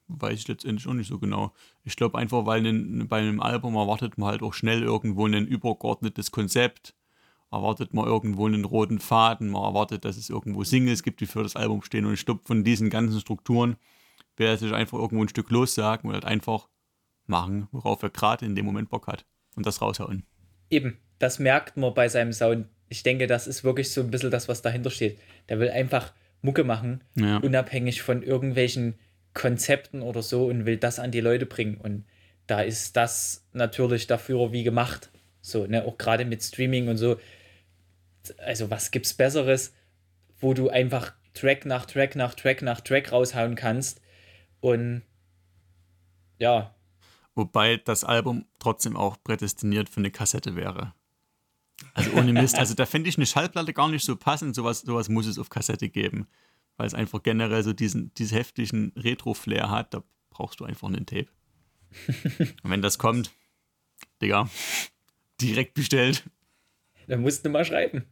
[0.09, 1.53] weiß ich letztendlich auch nicht so genau.
[1.85, 5.47] Ich glaube einfach, weil in, bei einem Album erwartet man halt auch schnell irgendwo ein
[5.47, 6.95] übergeordnetes Konzept,
[7.51, 11.43] erwartet man irgendwo einen roten Faden, man erwartet, dass es irgendwo Singles gibt, die für
[11.43, 13.77] das Album stehen und ich glaube, von diesen ganzen Strukturen
[14.37, 16.69] wäre es einfach irgendwo ein Stück lossagen und halt einfach
[17.27, 19.27] machen, worauf er gerade in dem Moment Bock hat
[19.57, 20.25] und das raushauen.
[20.71, 22.67] Eben, das merkt man bei seinem Sound.
[22.89, 25.19] Ich denke, das ist wirklich so ein bisschen das, was dahinter steht.
[25.49, 26.13] Der will einfach
[26.43, 27.39] Mucke machen, Ja.
[27.39, 28.95] unabhängig von irgendwelchen
[29.35, 31.77] Konzepten oder so und will das an die Leute bringen.
[31.77, 32.05] Und
[32.47, 35.11] da ist das natürlich dafür wie gemacht.
[35.41, 37.19] So, ne, auch gerade mit Streaming und so.
[38.39, 39.73] Also, was gibt's Besseres,
[40.39, 44.01] wo du einfach Track nach Track nach Track nach Track raushauen kannst
[44.61, 45.03] und
[46.39, 46.75] ja,
[47.35, 50.93] Wobei das Album trotzdem auch prädestiniert für eine Kassette wäre.
[51.95, 52.57] Also ohne Mist.
[52.59, 54.55] Also da fände ich eine Schallplatte gar nicht so passend.
[54.55, 56.27] Sowas, sowas muss es auf Kassette geben.
[56.77, 59.95] Weil es einfach generell so diesen, diesen heftigen Retro-Flair hat.
[59.95, 61.29] Da brauchst du einfach einen Tape.
[62.63, 63.31] Und wenn das kommt,
[64.23, 64.49] Digga,
[65.41, 66.25] direkt bestellt.
[67.07, 68.05] dann musst du mal schreiben.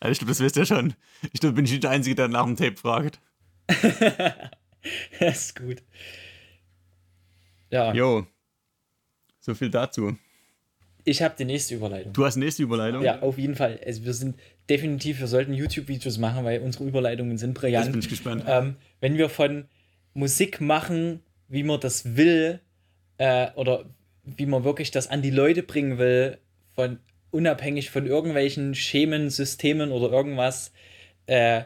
[0.00, 0.94] Also ich glaube, das wisst ihr schon.
[1.32, 3.20] Ich glaube, bin ich nicht der Einzige, der nach dem Tape fragt.
[5.18, 5.82] Das ist gut.
[7.70, 8.24] Ja, Jo.
[9.40, 10.16] So viel dazu.
[11.06, 12.12] Ich habe die nächste Überleitung.
[12.12, 13.02] Du hast nächste Überleitung.
[13.02, 13.78] Ja, auf jeden Fall.
[13.86, 14.36] Also wir sind
[14.68, 17.96] definitiv, wir sollten YouTube-Videos machen, weil unsere Überleitungen sind Jetzt bin brillant.
[17.96, 18.44] ich gespannt.
[18.48, 19.66] Ähm, wenn wir von
[20.14, 22.58] Musik machen, wie man das will,
[23.18, 23.84] äh, oder
[24.24, 26.38] wie man wirklich das an die Leute bringen will,
[26.74, 26.98] von
[27.30, 30.72] unabhängig von irgendwelchen Schemen, Systemen oder irgendwas,
[31.26, 31.62] äh,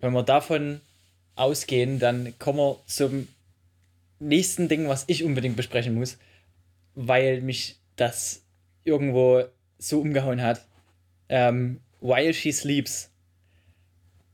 [0.00, 0.80] wenn wir davon
[1.36, 3.28] ausgehen, dann kommen wir zum
[4.20, 6.16] nächsten Ding, was ich unbedingt besprechen muss,
[6.94, 8.44] weil mich das
[8.84, 9.44] irgendwo
[9.78, 10.66] so umgehauen hat.
[11.28, 13.10] Ähm, While She Sleeps.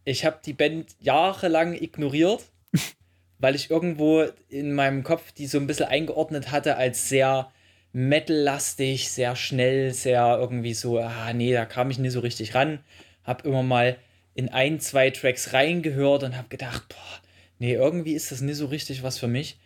[0.04, 2.44] Ich habe die Band jahrelang ignoriert,
[3.38, 7.50] weil ich irgendwo in meinem Kopf die so ein bisschen eingeordnet hatte als sehr
[7.92, 12.80] metal-lastig, sehr schnell, sehr irgendwie so, ah nee, da kam ich nie so richtig ran.
[13.22, 13.96] Hab immer mal
[14.34, 17.22] in ein, zwei Tracks reingehört und hab gedacht, boah,
[17.58, 19.58] nee, irgendwie ist das nicht so richtig was für mich.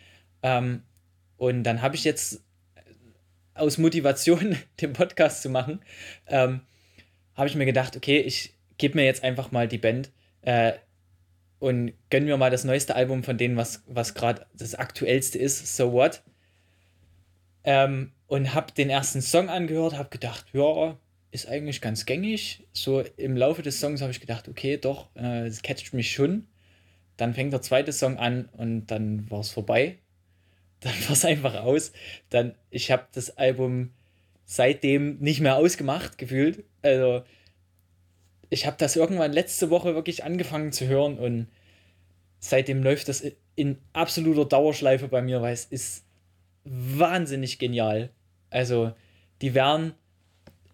[0.42, 0.82] Ähm,
[1.38, 2.42] und dann habe ich jetzt
[3.58, 5.80] aus Motivation, den Podcast zu machen,
[6.26, 6.60] ähm,
[7.34, 10.10] habe ich mir gedacht, okay, ich gebe mir jetzt einfach mal die Band
[10.42, 10.72] äh,
[11.58, 15.76] und gönn mir mal das neueste Album von denen, was, was gerade das aktuellste ist,
[15.76, 16.22] So What.
[17.64, 20.96] Ähm, und habe den ersten Song angehört, habe gedacht, ja,
[21.30, 22.66] ist eigentlich ganz gängig.
[22.72, 26.46] So im Laufe des Songs habe ich gedacht, okay, doch, äh, es catcht mich schon.
[27.16, 29.98] Dann fängt der zweite Song an und dann war es vorbei.
[30.80, 31.92] Dann war es einfach aus.
[32.30, 33.92] Dann, ich habe das Album
[34.44, 36.64] seitdem nicht mehr ausgemacht, gefühlt.
[36.82, 37.22] Also,
[38.50, 41.48] ich habe das irgendwann letzte Woche wirklich angefangen zu hören und
[42.38, 43.24] seitdem läuft das
[43.56, 46.04] in absoluter Dauerschleife bei mir, weil es ist
[46.64, 48.10] wahnsinnig genial.
[48.50, 48.92] Also,
[49.42, 49.94] die werden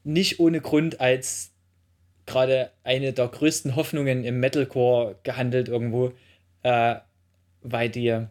[0.04, 1.52] nicht ohne Grund als
[2.26, 6.12] gerade eine der größten Hoffnungen im Metalcore gehandelt irgendwo,
[6.62, 6.96] äh,
[7.62, 8.26] weil die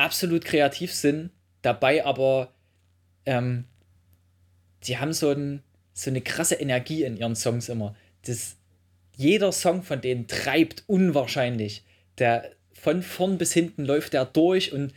[0.00, 1.30] absolut kreativ sind,
[1.62, 2.52] dabei aber
[3.26, 3.64] ähm,
[4.84, 7.94] die haben so, ein, so eine krasse Energie in ihren Songs immer.
[8.24, 8.56] Das,
[9.16, 11.84] jeder Song von denen treibt unwahrscheinlich.
[12.18, 14.94] der von vorn bis hinten läuft der durch und,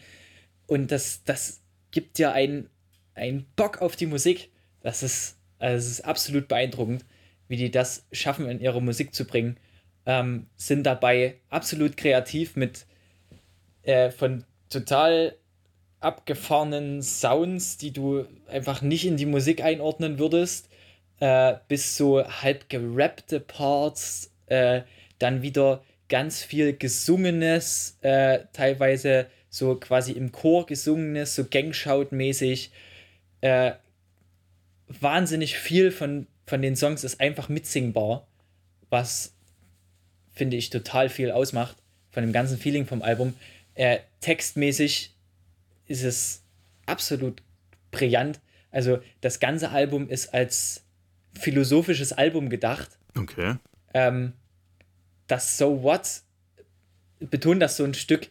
[0.67, 2.69] und das, das gibt dir einen,
[3.13, 4.51] einen Bock auf die Musik.
[4.81, 7.03] Das ist, also das ist absolut beeindruckend,
[7.49, 9.57] wie die das schaffen, in ihre Musik zu bringen.
[10.05, 12.85] Ähm, sind dabei absolut kreativ mit
[13.83, 15.35] äh, von total
[15.99, 20.69] abgefahrenen Sounds, die du einfach nicht in die Musik einordnen würdest,
[21.19, 24.81] äh, bis so halb gerappte Parts, äh,
[25.19, 32.71] dann wieder ganz viel gesungenes, äh, teilweise so quasi im Chor gesungenes, so Gangshout-mäßig.
[33.41, 33.73] Äh,
[34.87, 38.27] wahnsinnig viel von, von den Songs ist einfach mitsingbar,
[38.89, 39.33] was
[40.33, 41.77] finde ich total viel ausmacht
[42.11, 43.33] von dem ganzen Feeling vom Album.
[43.75, 45.15] Äh, textmäßig
[45.87, 46.43] ist es
[46.85, 47.41] absolut
[47.91, 48.39] brillant.
[48.71, 50.83] Also das ganze Album ist als
[51.33, 52.97] philosophisches Album gedacht.
[53.17, 53.55] Okay.
[53.93, 54.33] Ähm,
[55.27, 56.21] das So What
[57.19, 58.27] betont das so ein Stück.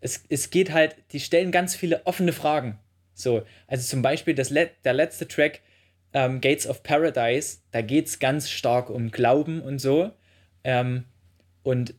[0.00, 2.78] Es, es geht halt, die stellen ganz viele offene Fragen.
[3.14, 5.60] So, also zum Beispiel das Let der letzte Track,
[6.12, 10.10] ähm, Gates of Paradise, da geht es ganz stark um Glauben und so.
[10.64, 11.04] Ähm,
[11.62, 11.94] und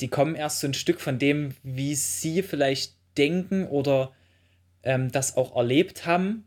[0.00, 4.12] die kommen erst so ein Stück von dem, wie sie vielleicht denken oder
[4.82, 6.46] ähm, das auch erlebt haben,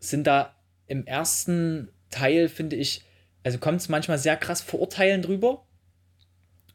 [0.00, 0.54] sind da
[0.86, 3.04] im ersten Teil, finde ich,
[3.44, 5.64] also kommt es manchmal sehr krass verurteilend drüber.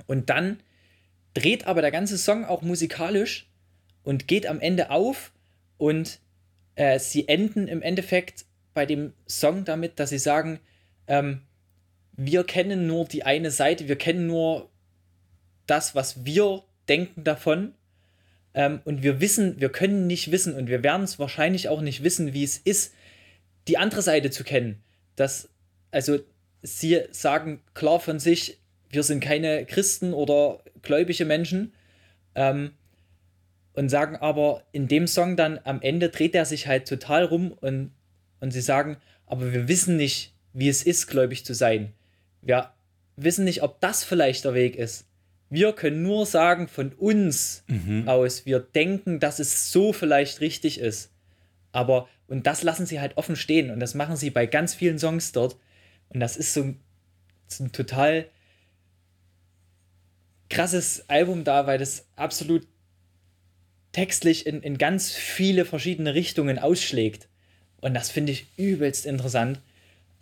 [0.05, 0.59] Und dann
[1.33, 3.49] dreht aber der ganze Song auch musikalisch
[4.03, 5.33] und geht am Ende auf
[5.77, 6.19] und
[6.75, 10.59] äh, sie enden im Endeffekt bei dem Song damit, dass sie sagen,
[11.07, 11.41] ähm,
[12.13, 14.69] wir kennen nur die eine Seite, wir kennen nur
[15.67, 17.73] das, was wir denken davon.
[18.53, 22.03] Ähm, und wir wissen, wir können nicht wissen und wir werden es wahrscheinlich auch nicht
[22.03, 22.93] wissen, wie es ist,
[23.67, 24.81] die andere Seite zu kennen.
[25.15, 25.49] Das,
[25.91, 26.19] also
[26.63, 28.59] sie sagen klar von sich,
[28.89, 31.73] wir sind keine Christen oder gläubige Menschen.
[32.35, 32.71] Ähm,
[33.77, 37.51] und sagen aber in dem Song dann am Ende dreht er sich halt total rum
[37.51, 37.91] und,
[38.39, 38.97] und sie sagen,
[39.27, 41.93] aber wir wissen nicht, wie es ist, gläubig zu sein.
[42.41, 42.71] Wir
[43.17, 45.05] wissen nicht, ob das vielleicht der Weg ist.
[45.49, 48.07] Wir können nur sagen von uns mhm.
[48.07, 51.11] aus, wir denken, dass es so vielleicht richtig ist.
[51.71, 54.99] Aber, und das lassen sie halt offen stehen und das machen sie bei ganz vielen
[54.99, 55.57] Songs dort.
[56.09, 56.73] Und das ist so,
[57.47, 58.29] so ein total
[60.49, 62.67] krasses Album da, weil das absolut
[63.91, 67.27] textlich in, in ganz viele verschiedene Richtungen ausschlägt.
[67.81, 69.61] Und das finde ich übelst interessant.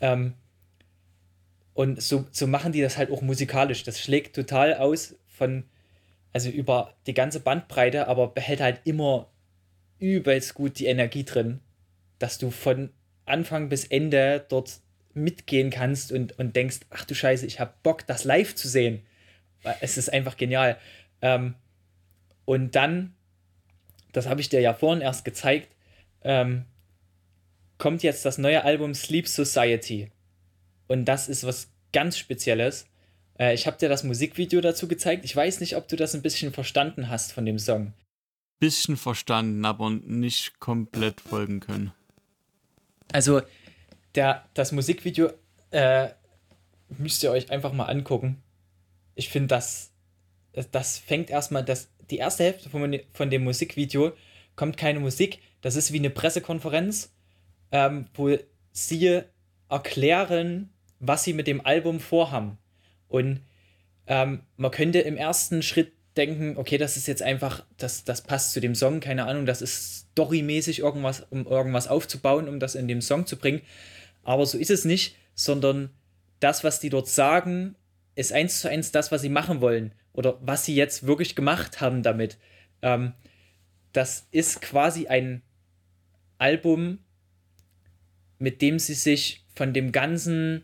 [0.01, 0.34] Ähm,
[1.76, 3.84] und so, so machen die das halt auch musikalisch.
[3.84, 5.65] Das schlägt total aus von,
[6.32, 9.30] also über die ganze Bandbreite, aber behält halt immer
[9.99, 11.59] übelst gut die Energie drin,
[12.17, 12.91] dass du von
[13.26, 14.80] Anfang bis Ende dort
[15.13, 19.01] mitgehen kannst und, und denkst, ach du Scheiße, ich habe Bock, das live zu sehen.
[19.82, 20.78] Es ist einfach genial.
[21.21, 21.55] Ähm,
[22.45, 23.15] und dann,
[24.13, 25.76] das habe ich dir ja vorhin erst gezeigt,
[26.23, 26.63] ähm,
[27.78, 30.09] kommt jetzt das neue Album Sleep Society.
[30.88, 32.88] Und das ist was ganz Spezielles.
[33.39, 35.25] Äh, ich habe dir das Musikvideo dazu gezeigt.
[35.25, 37.93] Ich weiß nicht, ob du das ein bisschen verstanden hast von dem Song.
[38.59, 41.91] Bisschen verstanden, aber nicht komplett folgen können.
[43.11, 43.41] Also,
[44.15, 45.31] der, das Musikvideo
[45.71, 46.09] äh,
[46.97, 48.41] müsst ihr euch einfach mal angucken.
[49.15, 49.91] Ich finde, das,
[50.71, 54.13] das fängt erstmal, das, die erste Hälfte von, von dem Musikvideo
[54.55, 55.39] kommt keine Musik.
[55.61, 57.13] Das ist wie eine Pressekonferenz,
[57.71, 58.38] ähm, wo
[58.71, 59.21] sie
[59.69, 60.69] erklären,
[61.08, 62.58] was sie mit dem Album vorhaben.
[63.08, 63.41] Und
[64.08, 68.53] ähm, man könnte im ersten Schritt denken, okay, das ist jetzt einfach, das, das passt
[68.53, 72.88] zu dem Song, keine Ahnung, das ist storymäßig irgendwas, um irgendwas aufzubauen, um das in
[72.88, 73.62] dem Song zu bringen.
[74.24, 75.89] Aber so ist es nicht, sondern
[76.39, 77.76] das, was die dort sagen,
[78.16, 81.82] ist eins zu eins das, was sie machen wollen oder was sie jetzt wirklich gemacht
[81.82, 82.38] haben damit.
[82.82, 83.14] Ähm,
[83.91, 85.41] das ist quasi ein
[86.38, 86.99] Album,
[88.39, 90.64] mit dem sie sich von dem ganzen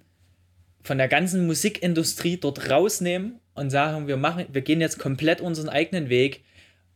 [0.84, 5.70] von der ganzen Musikindustrie dort rausnehmen und sagen, wir machen, wir gehen jetzt komplett unseren
[5.70, 6.44] eigenen Weg.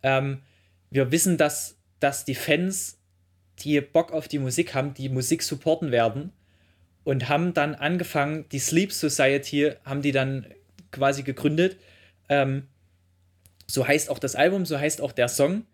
[0.04, 0.42] Ähm,
[0.90, 2.98] wir wissen, dass, dass die Fans,
[3.60, 6.32] die Bock auf die Musik haben, die Musik supporten werden
[7.04, 10.48] und haben dann angefangen, die Sleep Society haben die dann
[10.92, 11.78] quasi gegründet.
[12.30, 12.68] Ähm,
[13.68, 15.66] so heißt auch das Album, so heißt auch der Song.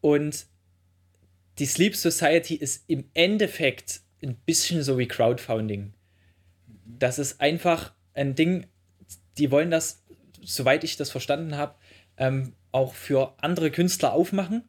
[0.00, 0.46] Und
[1.58, 5.92] die Sleep Society ist im Endeffekt ein bisschen so wie Crowdfunding
[6.98, 8.66] das ist einfach ein Ding,
[9.38, 10.04] die wollen das,
[10.42, 11.74] soweit ich das verstanden habe,
[12.16, 14.68] ähm, auch für andere Künstler aufmachen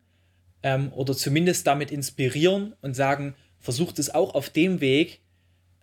[0.64, 5.22] ähm, oder zumindest damit inspirieren und sagen, versucht es auch auf dem Weg,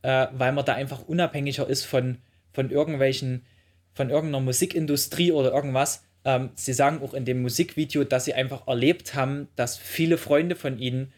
[0.02, 2.18] äh, weil man da einfach unabhängiger ist von,
[2.52, 3.44] von irgendwelchen,
[3.92, 8.66] von irgendeiner Musikindustrie oder irgendwas, Ähm, sie sagen auch in dem Musikvideo, dass sie einfach
[8.66, 11.12] erlebt haben, dass viele Freunde von ihnen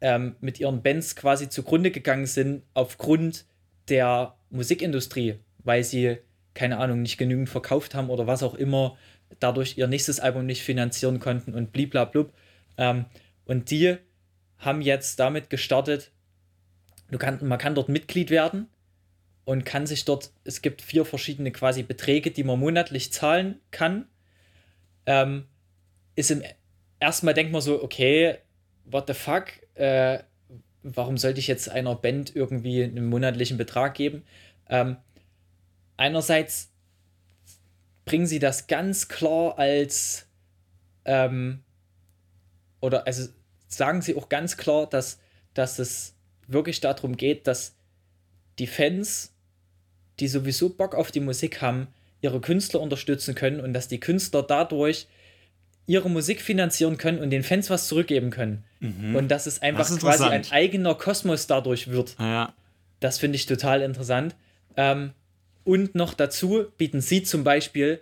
[0.00, 3.44] ähm, mit ihren Bands quasi zugrunde gegangen sind aufgrund
[3.88, 6.18] der Musikindustrie, weil sie,
[6.54, 8.96] keine Ahnung, nicht genügend verkauft haben oder was auch immer,
[9.38, 12.32] dadurch ihr nächstes Album nicht finanzieren konnten und bliblablub.
[12.76, 13.06] Ähm,
[13.44, 13.96] und die
[14.58, 16.10] haben jetzt damit gestartet,
[17.10, 18.68] du kann, man kann dort Mitglied werden
[19.44, 24.06] und kann sich dort, es gibt vier verschiedene quasi Beträge, die man monatlich zahlen kann
[25.06, 25.46] ähm,
[26.14, 26.42] ist im
[27.00, 28.38] erstmal denkt man so, okay,
[28.84, 30.20] what the fuck, äh,
[30.82, 34.22] warum sollte ich jetzt einer Band irgendwie einen monatlichen Betrag geben?
[34.68, 34.96] Ähm,
[35.96, 36.70] einerseits
[38.04, 40.26] bringen sie das ganz klar als
[41.04, 41.62] ähm,
[42.80, 43.28] oder also
[43.68, 45.18] sagen sie auch ganz klar, dass,
[45.54, 46.14] dass es
[46.46, 47.76] wirklich darum geht, dass
[48.58, 49.32] die Fans,
[50.18, 51.88] die sowieso Bock auf die Musik haben,
[52.20, 55.06] ihre Künstler unterstützen können und dass die Künstler dadurch
[55.86, 58.64] ihre Musik finanzieren können und den Fans was zurückgeben können.
[58.80, 59.14] Mhm.
[59.14, 62.16] Und dass es einfach quasi ein eigener Kosmos dadurch wird.
[62.18, 62.54] Ja.
[62.98, 64.34] Das finde ich total interessant.
[64.76, 65.12] Ähm,
[65.64, 68.00] und noch dazu bieten sie zum Beispiel,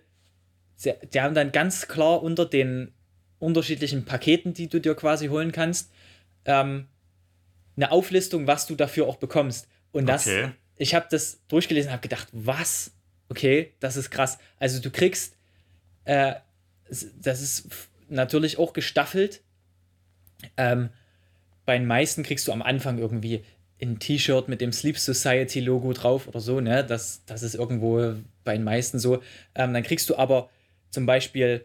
[0.77, 2.93] sie, die haben dann ganz klar unter den
[3.39, 5.91] unterschiedlichen Paketen, die du dir quasi holen kannst,
[6.45, 6.87] ähm,
[7.77, 9.69] eine Auflistung, was du dafür auch bekommst.
[9.93, 10.51] Und das, okay.
[10.77, 12.93] ich habe das durchgelesen und habe gedacht, was?
[13.29, 14.39] okay, das ist krass.
[14.59, 15.37] Also du kriegst,
[16.05, 16.35] äh,
[16.89, 17.69] das ist
[18.09, 19.43] natürlich auch gestaffelt.
[20.57, 20.91] Ähm,
[21.65, 23.45] bei den meisten kriegst du am Anfang irgendwie
[23.81, 26.85] ein T-Shirt mit dem Sleep Society Logo drauf oder so, ne?
[26.85, 28.15] Das, das ist irgendwo
[28.45, 29.23] bei den meisten so.
[29.55, 30.51] Ähm, dann kriegst du aber
[30.91, 31.65] zum Beispiel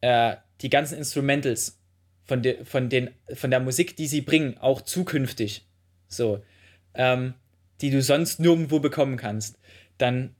[0.00, 1.78] äh, die ganzen Instrumentals
[2.24, 5.66] von, de, von, den, von der Musik, die sie bringen, auch zukünftig.
[6.08, 6.42] So.
[6.94, 7.34] Ähm,
[7.80, 9.58] die du sonst nirgendwo bekommen kannst.
[9.98, 10.34] Dann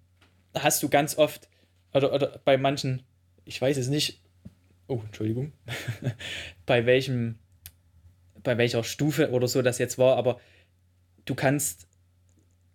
[0.54, 1.48] hast du ganz oft,
[1.92, 3.02] oder, oder bei manchen,
[3.44, 4.20] ich weiß es nicht,
[4.88, 5.52] oh, Entschuldigung,
[6.66, 7.38] bei welchem,
[8.42, 10.40] bei welcher Stufe oder so das jetzt war, aber
[11.24, 11.86] du kannst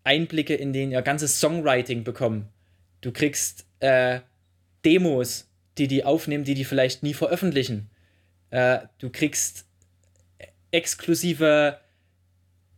[0.04, 2.50] Einblicke in den ihr ganzes Songwriting bekommen.
[3.02, 4.22] Du kriegst äh,
[4.86, 7.90] Demos, die die aufnehmen, die die vielleicht nie veröffentlichen.
[8.50, 9.66] Äh, du kriegst
[10.72, 11.80] exklusive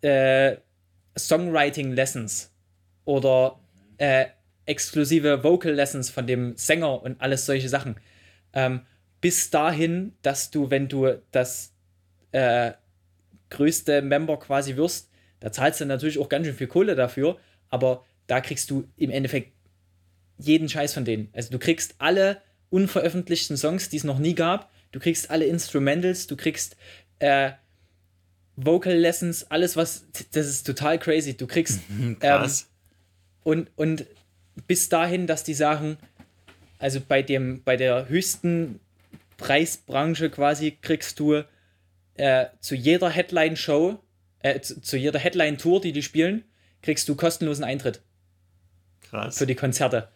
[0.02, 0.58] äh,
[1.18, 2.52] Songwriting Lessons
[3.06, 3.60] oder
[3.98, 4.28] äh,
[4.66, 7.96] exklusive Vocal Lessons von dem Sänger und alles solche Sachen.
[8.54, 8.82] Ähm,
[9.22, 11.74] bis dahin, dass du, wenn du das
[12.32, 12.72] äh,
[13.50, 15.10] größte Member quasi wirst,
[15.40, 17.38] da zahlst du natürlich auch ganz schön viel Kohle dafür,
[17.70, 19.54] aber da kriegst du im Endeffekt
[20.38, 21.30] jeden Scheiß von denen.
[21.34, 26.28] Also du kriegst alle unveröffentlichten Songs, die es noch nie gab, du kriegst alle Instrumentals,
[26.28, 26.76] du kriegst
[27.20, 27.52] äh,
[28.56, 31.36] Vocal Lessons, alles was, das ist total crazy.
[31.36, 31.80] Du kriegst
[32.20, 32.62] Krass.
[32.62, 32.68] Ähm,
[33.44, 34.06] und, und
[34.68, 35.98] bis dahin, dass die sagen,
[36.78, 38.80] also bei dem, bei der höchsten
[39.42, 41.44] Preisbranche quasi kriegst du
[42.16, 44.00] äh, zu jeder Headline-Show,
[44.40, 46.44] äh, zu, zu, jeder Headline-Tour, die die spielen,
[46.82, 48.02] kriegst du kostenlosen Eintritt.
[49.10, 49.38] Krass.
[49.38, 50.10] Für die Konzerte.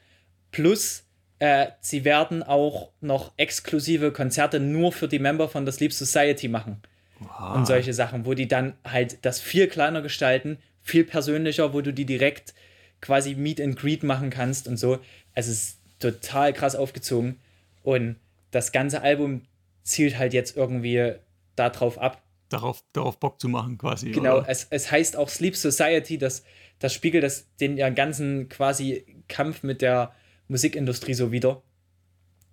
[0.52, 1.04] Plus,
[1.40, 6.48] äh, sie werden auch noch exklusive Konzerte nur für die Member von der Sleep Society
[6.48, 6.82] machen.
[7.20, 7.56] Wow.
[7.56, 11.92] Und solche Sachen, wo die dann halt das viel kleiner gestalten, viel persönlicher, wo du
[11.92, 12.54] die direkt
[13.02, 15.00] quasi Meet and Greet machen kannst und so.
[15.34, 17.40] Also es ist total krass aufgezogen.
[17.84, 18.18] Und
[18.56, 19.44] das ganze Album
[19.84, 21.14] zielt halt jetzt irgendwie
[21.56, 22.24] darauf ab.
[22.50, 24.12] Darauf, darauf Bock zu machen, quasi.
[24.12, 26.44] Genau, es, es heißt auch Sleep Society, das,
[26.80, 30.14] das spiegelt das, den ganzen quasi Kampf mit der
[30.48, 31.62] Musikindustrie so wieder.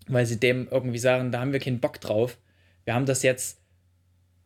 [0.08, 2.38] Weil sie dem irgendwie sagen, da haben wir keinen Bock drauf.
[2.84, 3.60] Wir haben das jetzt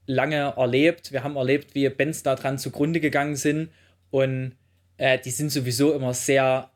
[0.04, 1.12] lange erlebt.
[1.12, 3.70] Wir haben erlebt, wie Bands daran zugrunde gegangen sind.
[4.11, 4.57] Und
[4.98, 6.70] äh, die sind sowieso immer sehr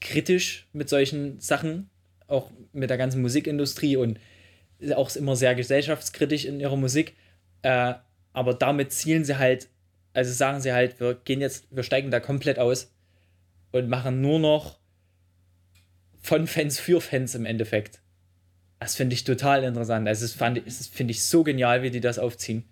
[0.00, 1.90] kritisch mit solchen Sachen,
[2.28, 4.18] auch mit der ganzen Musikindustrie und
[4.94, 7.14] auch immer sehr gesellschaftskritisch in ihrer Musik.
[7.62, 7.94] Äh,
[8.32, 9.68] aber damit zielen sie halt,
[10.12, 12.92] also sagen sie halt, wir gehen jetzt, wir steigen da komplett aus
[13.72, 14.78] und machen nur noch
[16.20, 18.00] von Fans für Fans im Endeffekt.
[18.80, 20.06] Das finde ich total interessant.
[20.06, 22.64] Also, das finde ich so genial, wie die das aufziehen.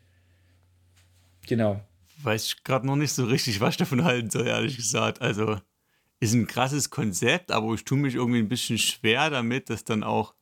[1.46, 1.80] Genau
[2.24, 5.20] weiß ich gerade noch nicht so richtig, was ich davon halten soll, ehrlich gesagt.
[5.20, 5.58] Also
[6.24, 10.02] ist ein krasses Konzept, aber ich tue mich irgendwie ein bisschen schwer damit, dass dann
[10.02, 10.34] auch,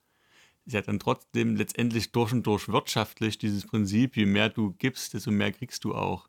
[0.64, 5.14] ist ja dann trotzdem letztendlich durch und durch wirtschaftlich dieses Prinzip, je mehr du gibst,
[5.14, 6.28] desto mehr kriegst du auch.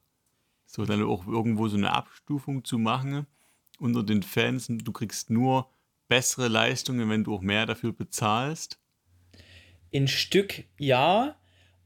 [0.66, 3.28] So dann auch irgendwo so eine Abstufung zu machen
[3.80, 5.70] unter den Fans du kriegst nur
[6.08, 8.80] bessere Leistungen, wenn du auch mehr dafür bezahlst.
[9.91, 11.36] In Stück ja.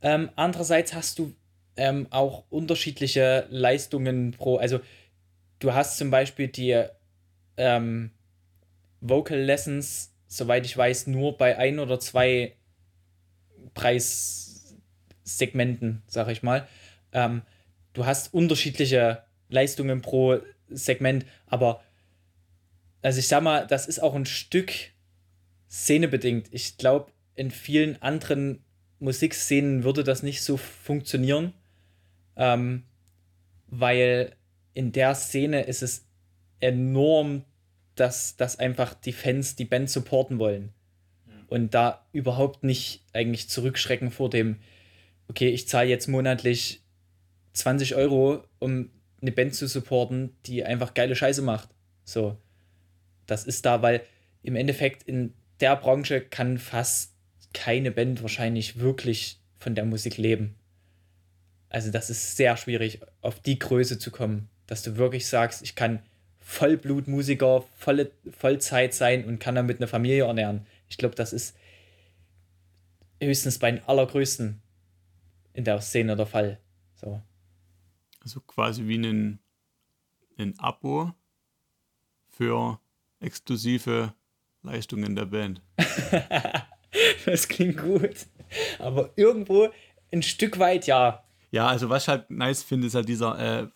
[0.01, 1.33] Ähm, andererseits hast du
[1.75, 4.57] ähm, auch unterschiedliche Leistungen pro.
[4.57, 4.79] Also
[5.59, 6.85] du hast zum Beispiel die
[7.57, 8.11] ähm,
[9.01, 12.53] Vocal Lessons soweit ich weiß, nur bei ein oder zwei
[13.73, 16.67] Preissegmenten, sag ich mal.
[17.13, 17.41] Ähm,
[17.93, 20.39] du hast unterschiedliche Leistungen pro
[20.69, 21.81] Segment, aber
[23.01, 24.73] also ich sag mal, das ist auch ein Stück
[25.69, 26.47] szenebedingt.
[26.51, 28.63] Ich glaube, in vielen anderen
[28.99, 31.53] Musikszenen würde das nicht so funktionieren,
[32.35, 32.83] ähm,
[33.67, 34.35] weil
[34.73, 36.06] in der Szene ist es
[36.59, 37.43] enorm,
[37.95, 40.73] dass, dass einfach die Fans die Band supporten wollen
[41.47, 44.57] und da überhaupt nicht eigentlich zurückschrecken vor dem,
[45.27, 46.81] okay, ich zahle jetzt monatlich
[47.53, 48.91] 20 Euro, um
[49.21, 51.69] eine Band zu supporten, die einfach geile Scheiße macht.
[52.03, 52.37] So.
[53.25, 54.01] Das ist da, weil
[54.43, 57.13] im Endeffekt in der Branche kann fast
[57.53, 60.55] keine Band wahrscheinlich wirklich von der Musik leben.
[61.69, 65.75] Also das ist sehr schwierig, auf die Größe zu kommen, dass du wirklich sagst, ich
[65.75, 66.01] kann
[66.49, 70.65] Vollblutmusiker, volle Vollzeit sein und kann damit eine Familie ernähren.
[70.87, 71.57] Ich glaube, das ist
[73.21, 74.61] höchstens bei den allergrößten
[75.51, 76.57] in der Szene der Fall.
[76.95, 77.21] So.
[78.21, 79.39] Also quasi wie ein,
[80.37, 81.11] ein Abo
[82.29, 82.79] für
[83.19, 84.13] exklusive
[84.63, 85.61] Leistungen der Band.
[87.25, 88.25] das klingt gut.
[88.79, 89.67] Aber irgendwo
[90.13, 91.25] ein Stück weit ja.
[91.51, 93.67] Ja, also was ich halt nice finde, ist halt dieser äh,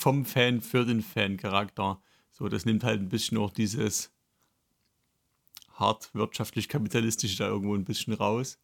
[0.00, 2.00] vom Fan für den Fan Charakter.
[2.30, 4.12] So, das nimmt halt ein bisschen auch dieses
[5.74, 8.58] hart wirtschaftlich-kapitalistische da irgendwo ein bisschen raus.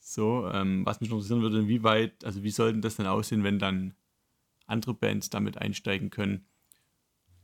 [0.00, 3.58] So, ähm, was mich noch interessieren würde, inwieweit, also wie sollten das dann aussehen, wenn
[3.58, 3.94] dann
[4.66, 6.46] andere Bands damit einsteigen können?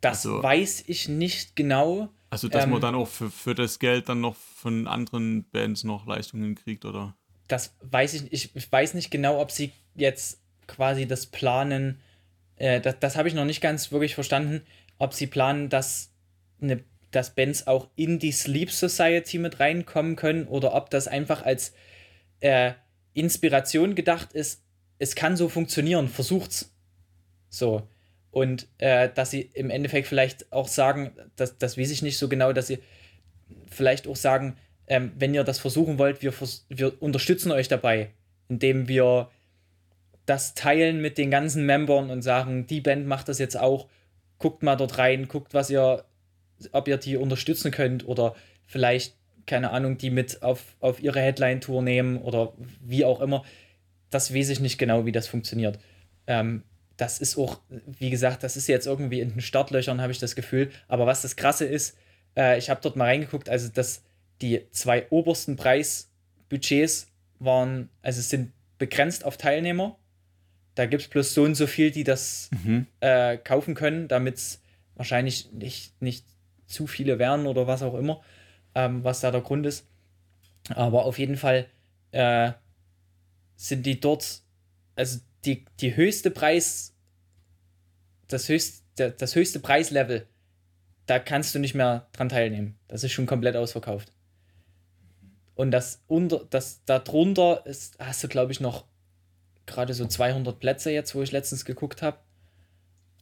[0.02, 2.10] Das also, weiß ich nicht genau.
[2.28, 5.84] Also, dass ähm, man dann auch für, für das Geld dann noch von anderen Bands
[5.84, 7.16] noch Leistungen kriegt, oder?
[7.48, 8.54] Das weiß ich nicht.
[8.54, 12.00] Ich weiß nicht genau, ob sie jetzt quasi das planen.
[12.60, 14.62] Äh, das das habe ich noch nicht ganz wirklich verstanden,
[14.98, 16.12] ob sie planen, dass,
[16.60, 21.42] eine, dass Bands auch in die Sleep Society mit reinkommen können oder ob das einfach
[21.42, 21.72] als
[22.40, 22.72] äh,
[23.14, 24.62] Inspiration gedacht ist.
[24.98, 26.72] Es kann so funktionieren, versucht's.
[27.48, 27.88] So.
[28.30, 32.28] Und äh, dass sie im Endeffekt vielleicht auch sagen, das, das weiß ich nicht so
[32.28, 32.78] genau, dass sie
[33.70, 34.56] vielleicht auch sagen,
[34.86, 38.10] ähm, wenn ihr das versuchen wollt, wir, vers wir unterstützen euch dabei,
[38.48, 39.30] indem wir
[40.26, 43.88] das teilen mit den ganzen Membern und sagen, die Band macht das jetzt auch,
[44.38, 46.04] guckt mal dort rein, guckt, was ihr,
[46.72, 48.34] ob ihr die unterstützen könnt oder
[48.66, 49.16] vielleicht,
[49.46, 53.44] keine Ahnung, die mit auf, auf ihre Headline-Tour nehmen oder wie auch immer.
[54.10, 55.78] Das weiß ich nicht genau, wie das funktioniert.
[56.26, 56.62] Ähm,
[56.96, 60.36] das ist auch, wie gesagt, das ist jetzt irgendwie in den Startlöchern, habe ich das
[60.36, 60.70] Gefühl.
[60.86, 61.96] Aber was das Krasse ist,
[62.36, 64.02] äh, ich habe dort mal reingeguckt, also dass
[64.42, 67.08] die zwei obersten Preisbudgets
[67.38, 69.96] waren, also sind begrenzt auf Teilnehmer.
[70.74, 72.86] Da gibt es bloß so und so viel, die das mhm.
[73.00, 74.62] äh, kaufen können, damit es
[74.94, 76.24] wahrscheinlich nicht, nicht
[76.66, 78.22] zu viele werden oder was auch immer,
[78.74, 79.86] ähm, was da der Grund ist.
[80.68, 81.66] Aber auf jeden Fall
[82.12, 82.52] äh,
[83.56, 84.42] sind die dort,
[84.94, 86.94] also die, die höchste Preis,
[88.28, 90.26] das höchste, das höchste Preislevel,
[91.06, 92.78] da kannst du nicht mehr dran teilnehmen.
[92.86, 94.12] Das ist schon komplett ausverkauft.
[95.54, 98.84] Und das unter, das darunter ist, hast du, glaube ich, noch
[99.70, 102.18] gerade so 200 Plätze jetzt, wo ich letztens geguckt habe.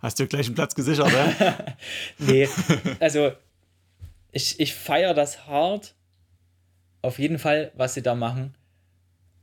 [0.00, 1.76] Hast du gleich einen Platz gesichert, ne?
[2.18, 2.48] nee,
[3.00, 3.32] also
[4.32, 5.94] ich, ich feiere das hart.
[7.02, 8.54] Auf jeden Fall, was sie da machen.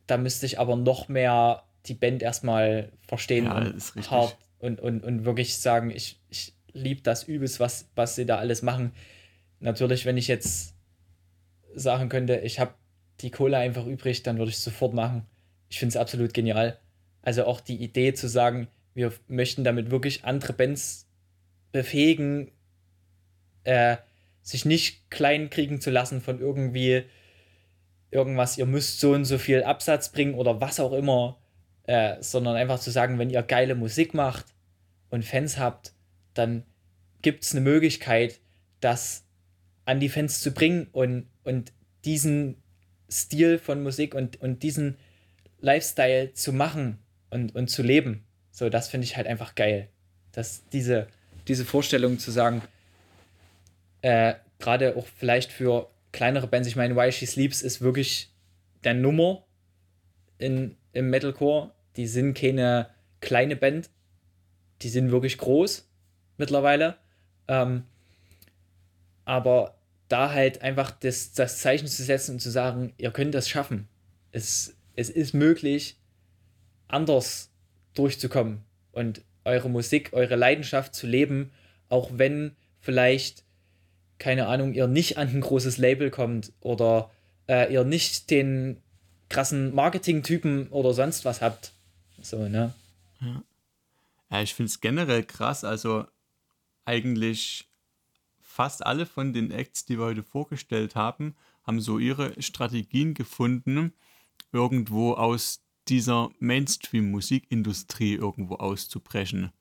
[0.08, 5.04] Da müsste ich aber noch mehr die Band erstmal verstehen ja, und hart und, und,
[5.04, 8.92] und wirklich sagen, ich, ich liebe das übelst, was, was sie da alles machen.
[9.60, 10.76] Natürlich, wenn ich jetzt
[11.74, 12.74] sagen könnte, ich habe
[13.22, 15.26] die Kohle einfach übrig, dann würde ich es sofort machen.
[15.70, 16.80] Ich finde es absolut genial.
[17.26, 21.06] Also auch die Idee zu sagen, wir möchten damit wirklich andere Bands
[21.74, 22.52] befähigen,
[23.66, 23.98] äh,
[24.42, 27.04] sich nicht klein kriegen zu lassen von irgendwie
[28.10, 31.38] irgendwas, ihr müsst so und so viel Absatz bringen oder was auch immer
[31.88, 34.46] äh, sondern einfach zu sagen, wenn ihr geile Musik macht
[35.10, 35.94] und Fans habt,
[36.34, 36.64] dann
[37.22, 38.40] gibt es eine Möglichkeit,
[38.80, 39.24] das
[39.86, 41.72] an die Fans zu bringen und, und
[42.04, 42.62] diesen
[43.10, 44.98] Stil von Musik und, und diesen
[45.60, 47.00] Lifestyle zu machen
[47.36, 48.24] und, und zu leben.
[48.52, 49.90] So, das finde ich halt einfach geil.
[50.32, 51.08] Dass diese,
[51.48, 52.62] diese Vorstellung zu sagen,
[54.02, 58.32] äh, gerade auch vielleicht für kleinere Bands, ich meine, Why She Sleeps ist wirklich
[58.84, 59.46] der Nummer
[60.40, 62.90] in, im Metalcore die sind keine
[63.22, 63.90] kleine Band,
[64.82, 65.88] die sind wirklich groß
[66.38, 66.98] mittlerweile.
[67.48, 67.84] Ähm,
[69.24, 69.78] aber
[70.08, 73.88] da halt einfach das, das Zeichen zu setzen und zu sagen, ihr könnt das schaffen.
[74.32, 75.98] Es, es ist möglich,
[76.88, 77.52] anders
[77.94, 81.52] durchzukommen und eure Musik, eure Leidenschaft zu leben,
[81.90, 83.46] auch wenn vielleicht
[84.18, 87.12] keine Ahnung, ihr nicht an ein großes Label kommt oder
[87.48, 88.82] äh, ihr nicht den
[89.30, 91.74] krassen Marketing-Typen oder sonst was habt.
[92.22, 92.74] So, ne?
[93.20, 93.44] Ja,
[94.32, 95.64] ja ich finde es generell krass.
[95.64, 96.06] Also
[96.86, 97.68] eigentlich
[98.40, 103.94] fast alle von den Acts, die wir heute vorgestellt haben, haben so ihre Strategien gefunden,
[104.52, 109.52] irgendwo aus dieser Mainstream-Musikindustrie irgendwo auszubrechen.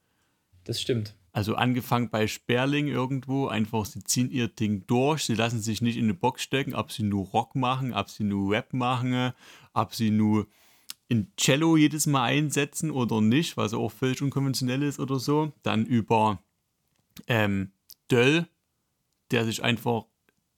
[0.64, 1.14] Das stimmt.
[1.32, 5.96] Also angefangen bei Sperling irgendwo, einfach sie ziehen ihr Ding durch, sie lassen sich nicht
[5.96, 9.32] in eine Box stecken, ob sie nur Rock machen, ob sie nur Rap machen,
[9.72, 10.46] ob sie nur
[11.08, 15.52] in Cello jedes Mal einsetzen oder nicht, was auch völlig unkonventionell ist oder so.
[15.62, 16.40] Dann über
[17.26, 17.72] ähm,
[18.10, 18.46] Döll,
[19.30, 20.04] der sich einfach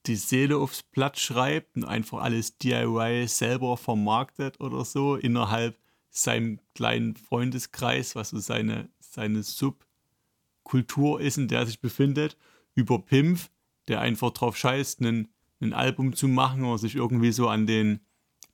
[0.06, 5.76] die Seele aufs Blatt schreibt und einfach alles DIY selber vermarktet oder so innerhalb
[6.10, 12.36] seinem kleinen Freundeskreis, was so seine, seine Subkultur ist, in der er sich befindet,
[12.74, 13.50] über Pimpf,
[13.88, 15.28] der einfach drauf scheißt, ein,
[15.60, 18.00] ein Album zu machen oder sich irgendwie so an den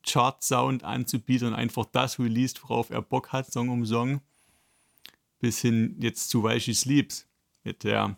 [0.05, 4.21] Chart-Sound anzubieten und einfach das released, worauf er Bock hat, Song um Song,
[5.39, 7.29] bis hin jetzt zu While She Sleeps
[7.63, 8.17] mit der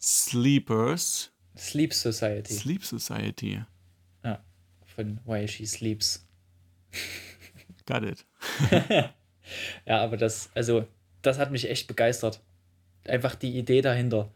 [0.00, 1.32] Sleepers.
[1.58, 2.54] Sleep Society.
[2.54, 3.62] Sleep Society.
[4.24, 4.44] Ja,
[4.84, 6.26] von While She Sleeps.
[7.86, 8.26] Got it.
[9.86, 10.86] ja, aber das, also,
[11.22, 12.40] das hat mich echt begeistert.
[13.06, 14.32] Einfach die Idee dahinter.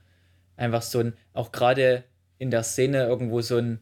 [0.57, 2.05] Einfach so ein, auch gerade
[2.39, 3.81] in der Szene irgendwo so ein,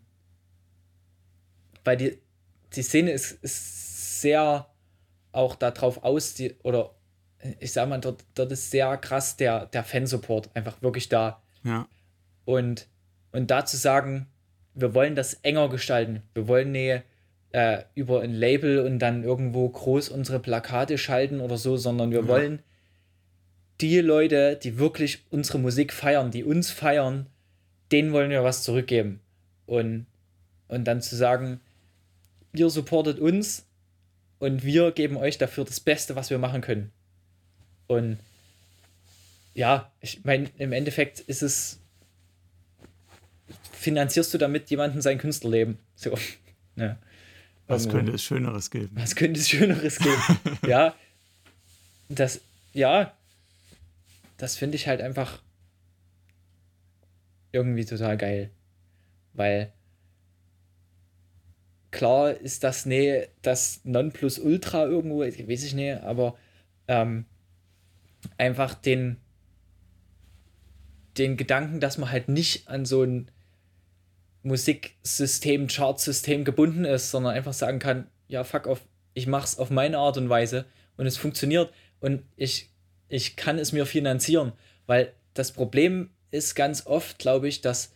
[1.85, 2.19] weil die,
[2.75, 4.71] die Szene ist, ist sehr
[5.33, 6.95] auch darauf aus, die, oder
[7.59, 11.43] ich sag mal, dort, dort ist sehr krass der, der Fansupport einfach wirklich da.
[11.65, 11.89] Ja.
[12.45, 12.87] Und,
[13.33, 14.27] und da zu sagen,
[14.75, 16.23] wir wollen das enger gestalten.
[16.35, 17.03] Wir wollen nicht
[17.53, 22.21] äh, über ein Label und dann irgendwo groß unsere Plakate schalten oder so, sondern wir
[22.21, 22.29] ja.
[22.29, 22.63] wollen
[23.81, 27.27] die Leute, die wirklich unsere Musik feiern, die uns feiern,
[27.91, 29.21] denen wollen wir was zurückgeben.
[29.67, 30.07] Und,
[30.69, 31.61] und dann zu sagen,
[32.53, 33.67] ihr supportet uns
[34.39, 36.93] und wir geben euch dafür das Beste, was wir machen können.
[37.87, 38.19] Und
[39.55, 41.80] ja, ich meine, im Endeffekt ist es,
[43.81, 45.79] finanzierst du damit jemanden sein Künstlerleben.
[45.97, 46.17] So.
[46.77, 46.97] Ja.
[47.67, 47.99] Was Irgendwo.
[47.99, 48.91] könnte es Schöneres geben?
[48.95, 50.23] Was könnte es Schöneres geben?
[50.67, 50.95] ja,
[52.09, 52.41] das,
[52.73, 53.13] ja,
[54.39, 55.43] das finde ich halt einfach
[57.53, 58.51] irgendwie total geil.
[59.35, 59.73] Weil
[61.91, 66.39] klar ist das nee, das Nonplusultra irgendwo, weiß ich nicht, aber
[66.89, 67.27] ähm,
[68.39, 69.19] einfach den,
[71.19, 73.31] den Gedanken, dass man halt nicht an so ein
[74.43, 78.81] Musiksystem, Chartsystem gebunden ist, sondern einfach sagen kann, ja, fuck off,
[79.15, 80.65] ich mach's auf meine Art und Weise
[80.97, 82.71] und es funktioniert und ich,
[83.09, 84.53] ich kann es mir finanzieren,
[84.87, 87.93] weil das Problem ist ganz oft, glaube ich, dass,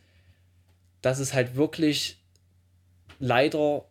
[1.03, 2.19] dass es halt wirklich
[3.19, 3.87] leider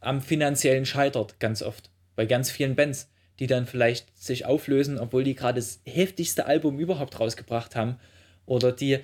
[0.00, 1.90] am finanziellen scheitert, ganz oft.
[2.16, 3.08] Bei ganz vielen Bands,
[3.38, 7.98] die dann vielleicht sich auflösen, obwohl die gerade das heftigste Album überhaupt rausgebracht haben.
[8.46, 9.00] Oder die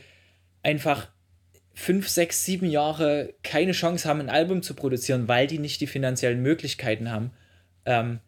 [0.62, 1.08] einfach
[1.76, 5.86] fünf, sechs, sieben Jahre keine Chance haben, ein Album zu produzieren, weil die nicht die
[5.86, 7.30] finanziellen Möglichkeiten haben.
[7.84, 8.20] Ähm,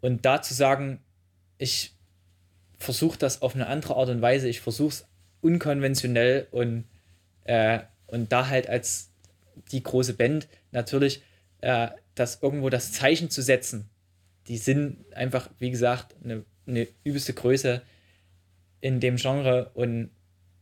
[0.00, 1.00] und da zu sagen,
[1.56, 1.94] ich
[2.78, 5.08] versuche das auf eine andere Art und Weise, ich versuche es
[5.40, 6.84] unkonventionell und,
[7.44, 7.78] äh,
[8.08, 9.12] und da halt als
[9.70, 11.22] die große Band natürlich
[11.60, 13.88] äh, das irgendwo das Zeichen zu setzen.
[14.48, 17.82] Die sind einfach, wie gesagt, eine, eine übelste Größe
[18.80, 20.10] in dem Genre und,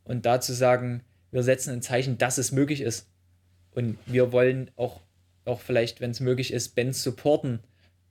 [0.04, 1.02] und da zu sagen,
[1.36, 3.10] wir setzen ein Zeichen, dass es möglich ist.
[3.72, 5.02] Und wir wollen auch,
[5.44, 7.60] auch vielleicht, wenn es möglich ist, Bands supporten,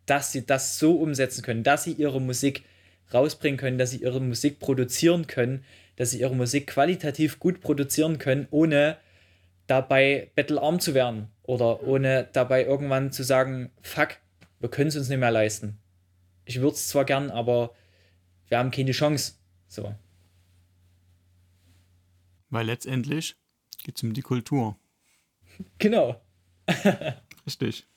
[0.05, 2.63] dass sie das so umsetzen können, dass sie ihre Musik
[3.11, 5.65] rausbringen können, dass sie ihre Musik produzieren können,
[5.95, 8.97] dass sie ihre Musik qualitativ gut produzieren können, ohne
[9.65, 14.17] dabei battlearm zu werden oder ohne dabei irgendwann zu sagen, fuck,
[14.59, 15.79] wir können es uns nicht mehr leisten.
[16.45, 17.71] Ich würde es zwar gern, aber
[18.49, 19.33] wir haben keine Chance.
[19.67, 19.95] So.
[22.49, 23.35] Weil letztendlich
[23.83, 24.77] geht es um die Kultur.
[25.77, 26.21] Genau.
[27.45, 27.87] Richtig.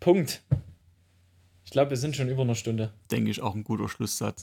[0.00, 0.42] Punkt.
[1.64, 2.92] Ich glaube, wir sind schon über eine Stunde.
[3.10, 4.42] Denke ich auch ein guter Schlusssatz.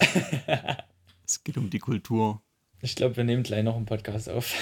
[1.26, 2.42] es geht um die Kultur.
[2.82, 4.54] Ich glaube, wir nehmen gleich noch einen Podcast auf.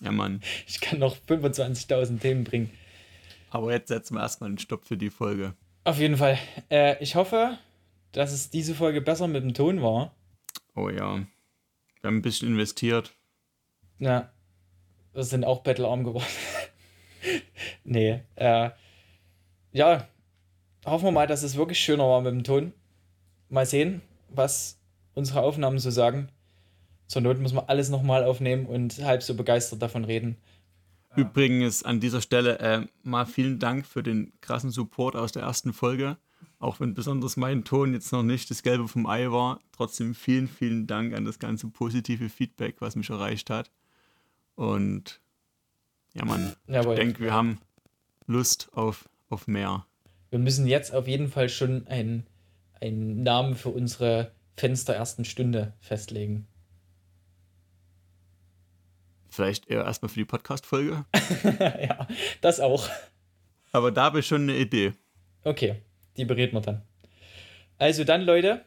[0.00, 0.42] Ja, Mann.
[0.66, 2.70] Ich kann noch 25.000 Themen bringen.
[3.50, 5.54] Aber jetzt setzen wir erstmal einen Stopp für die Folge.
[5.84, 6.38] Auf jeden Fall.
[6.70, 7.58] Äh, ich hoffe,
[8.10, 10.14] dass es diese Folge besser mit dem Ton war.
[10.74, 11.24] Oh ja.
[12.02, 13.14] Wir haben ein bisschen investiert.
[13.98, 14.32] Ja.
[15.12, 16.26] Wir sind auch battlearm geworden.
[17.84, 18.20] nee.
[18.34, 18.70] Äh,
[19.70, 20.08] ja.
[20.84, 22.72] Hoffen wir mal, dass es wirklich schöner war mit dem Ton.
[23.48, 24.80] Mal sehen, was
[25.14, 26.28] unsere Aufnahmen so sagen.
[27.06, 30.36] zur Not muss man alles nochmal aufnehmen und halb so begeistert davon reden.
[31.14, 35.72] Übrigens an dieser Stelle äh, mal vielen Dank für den krassen Support aus der ersten
[35.72, 36.16] Folge.
[36.62, 39.60] Auch wenn besonders mein Ton jetzt noch nicht das Gelbe vom Ei war.
[39.72, 43.72] Trotzdem vielen, vielen Dank an das ganze positive Feedback, was mich erreicht hat.
[44.54, 45.20] Und
[46.14, 46.94] ja, man, Jawohl.
[46.94, 47.58] ich denke, wir haben
[48.28, 49.86] Lust auf, auf mehr.
[50.30, 52.28] Wir müssen jetzt auf jeden Fall schon einen,
[52.80, 56.46] einen Namen für unsere Fenster ersten Stunde festlegen.
[59.30, 61.06] Vielleicht eher erstmal für die Podcast-Folge.
[61.58, 62.06] ja,
[62.40, 62.88] das auch.
[63.72, 64.92] Aber da habe ich schon eine Idee.
[65.42, 65.82] Okay,
[66.16, 66.82] die berät man dann.
[67.78, 68.64] Also dann, Leute.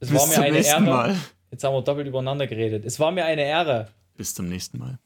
[0.00, 0.80] Es Bis war mir eine Ehre.
[0.80, 1.16] Mal.
[1.50, 2.84] Jetzt haben wir doppelt übereinander geredet.
[2.84, 3.88] Es war mir eine Ehre.
[4.16, 4.98] Bis zum nächsten Mal.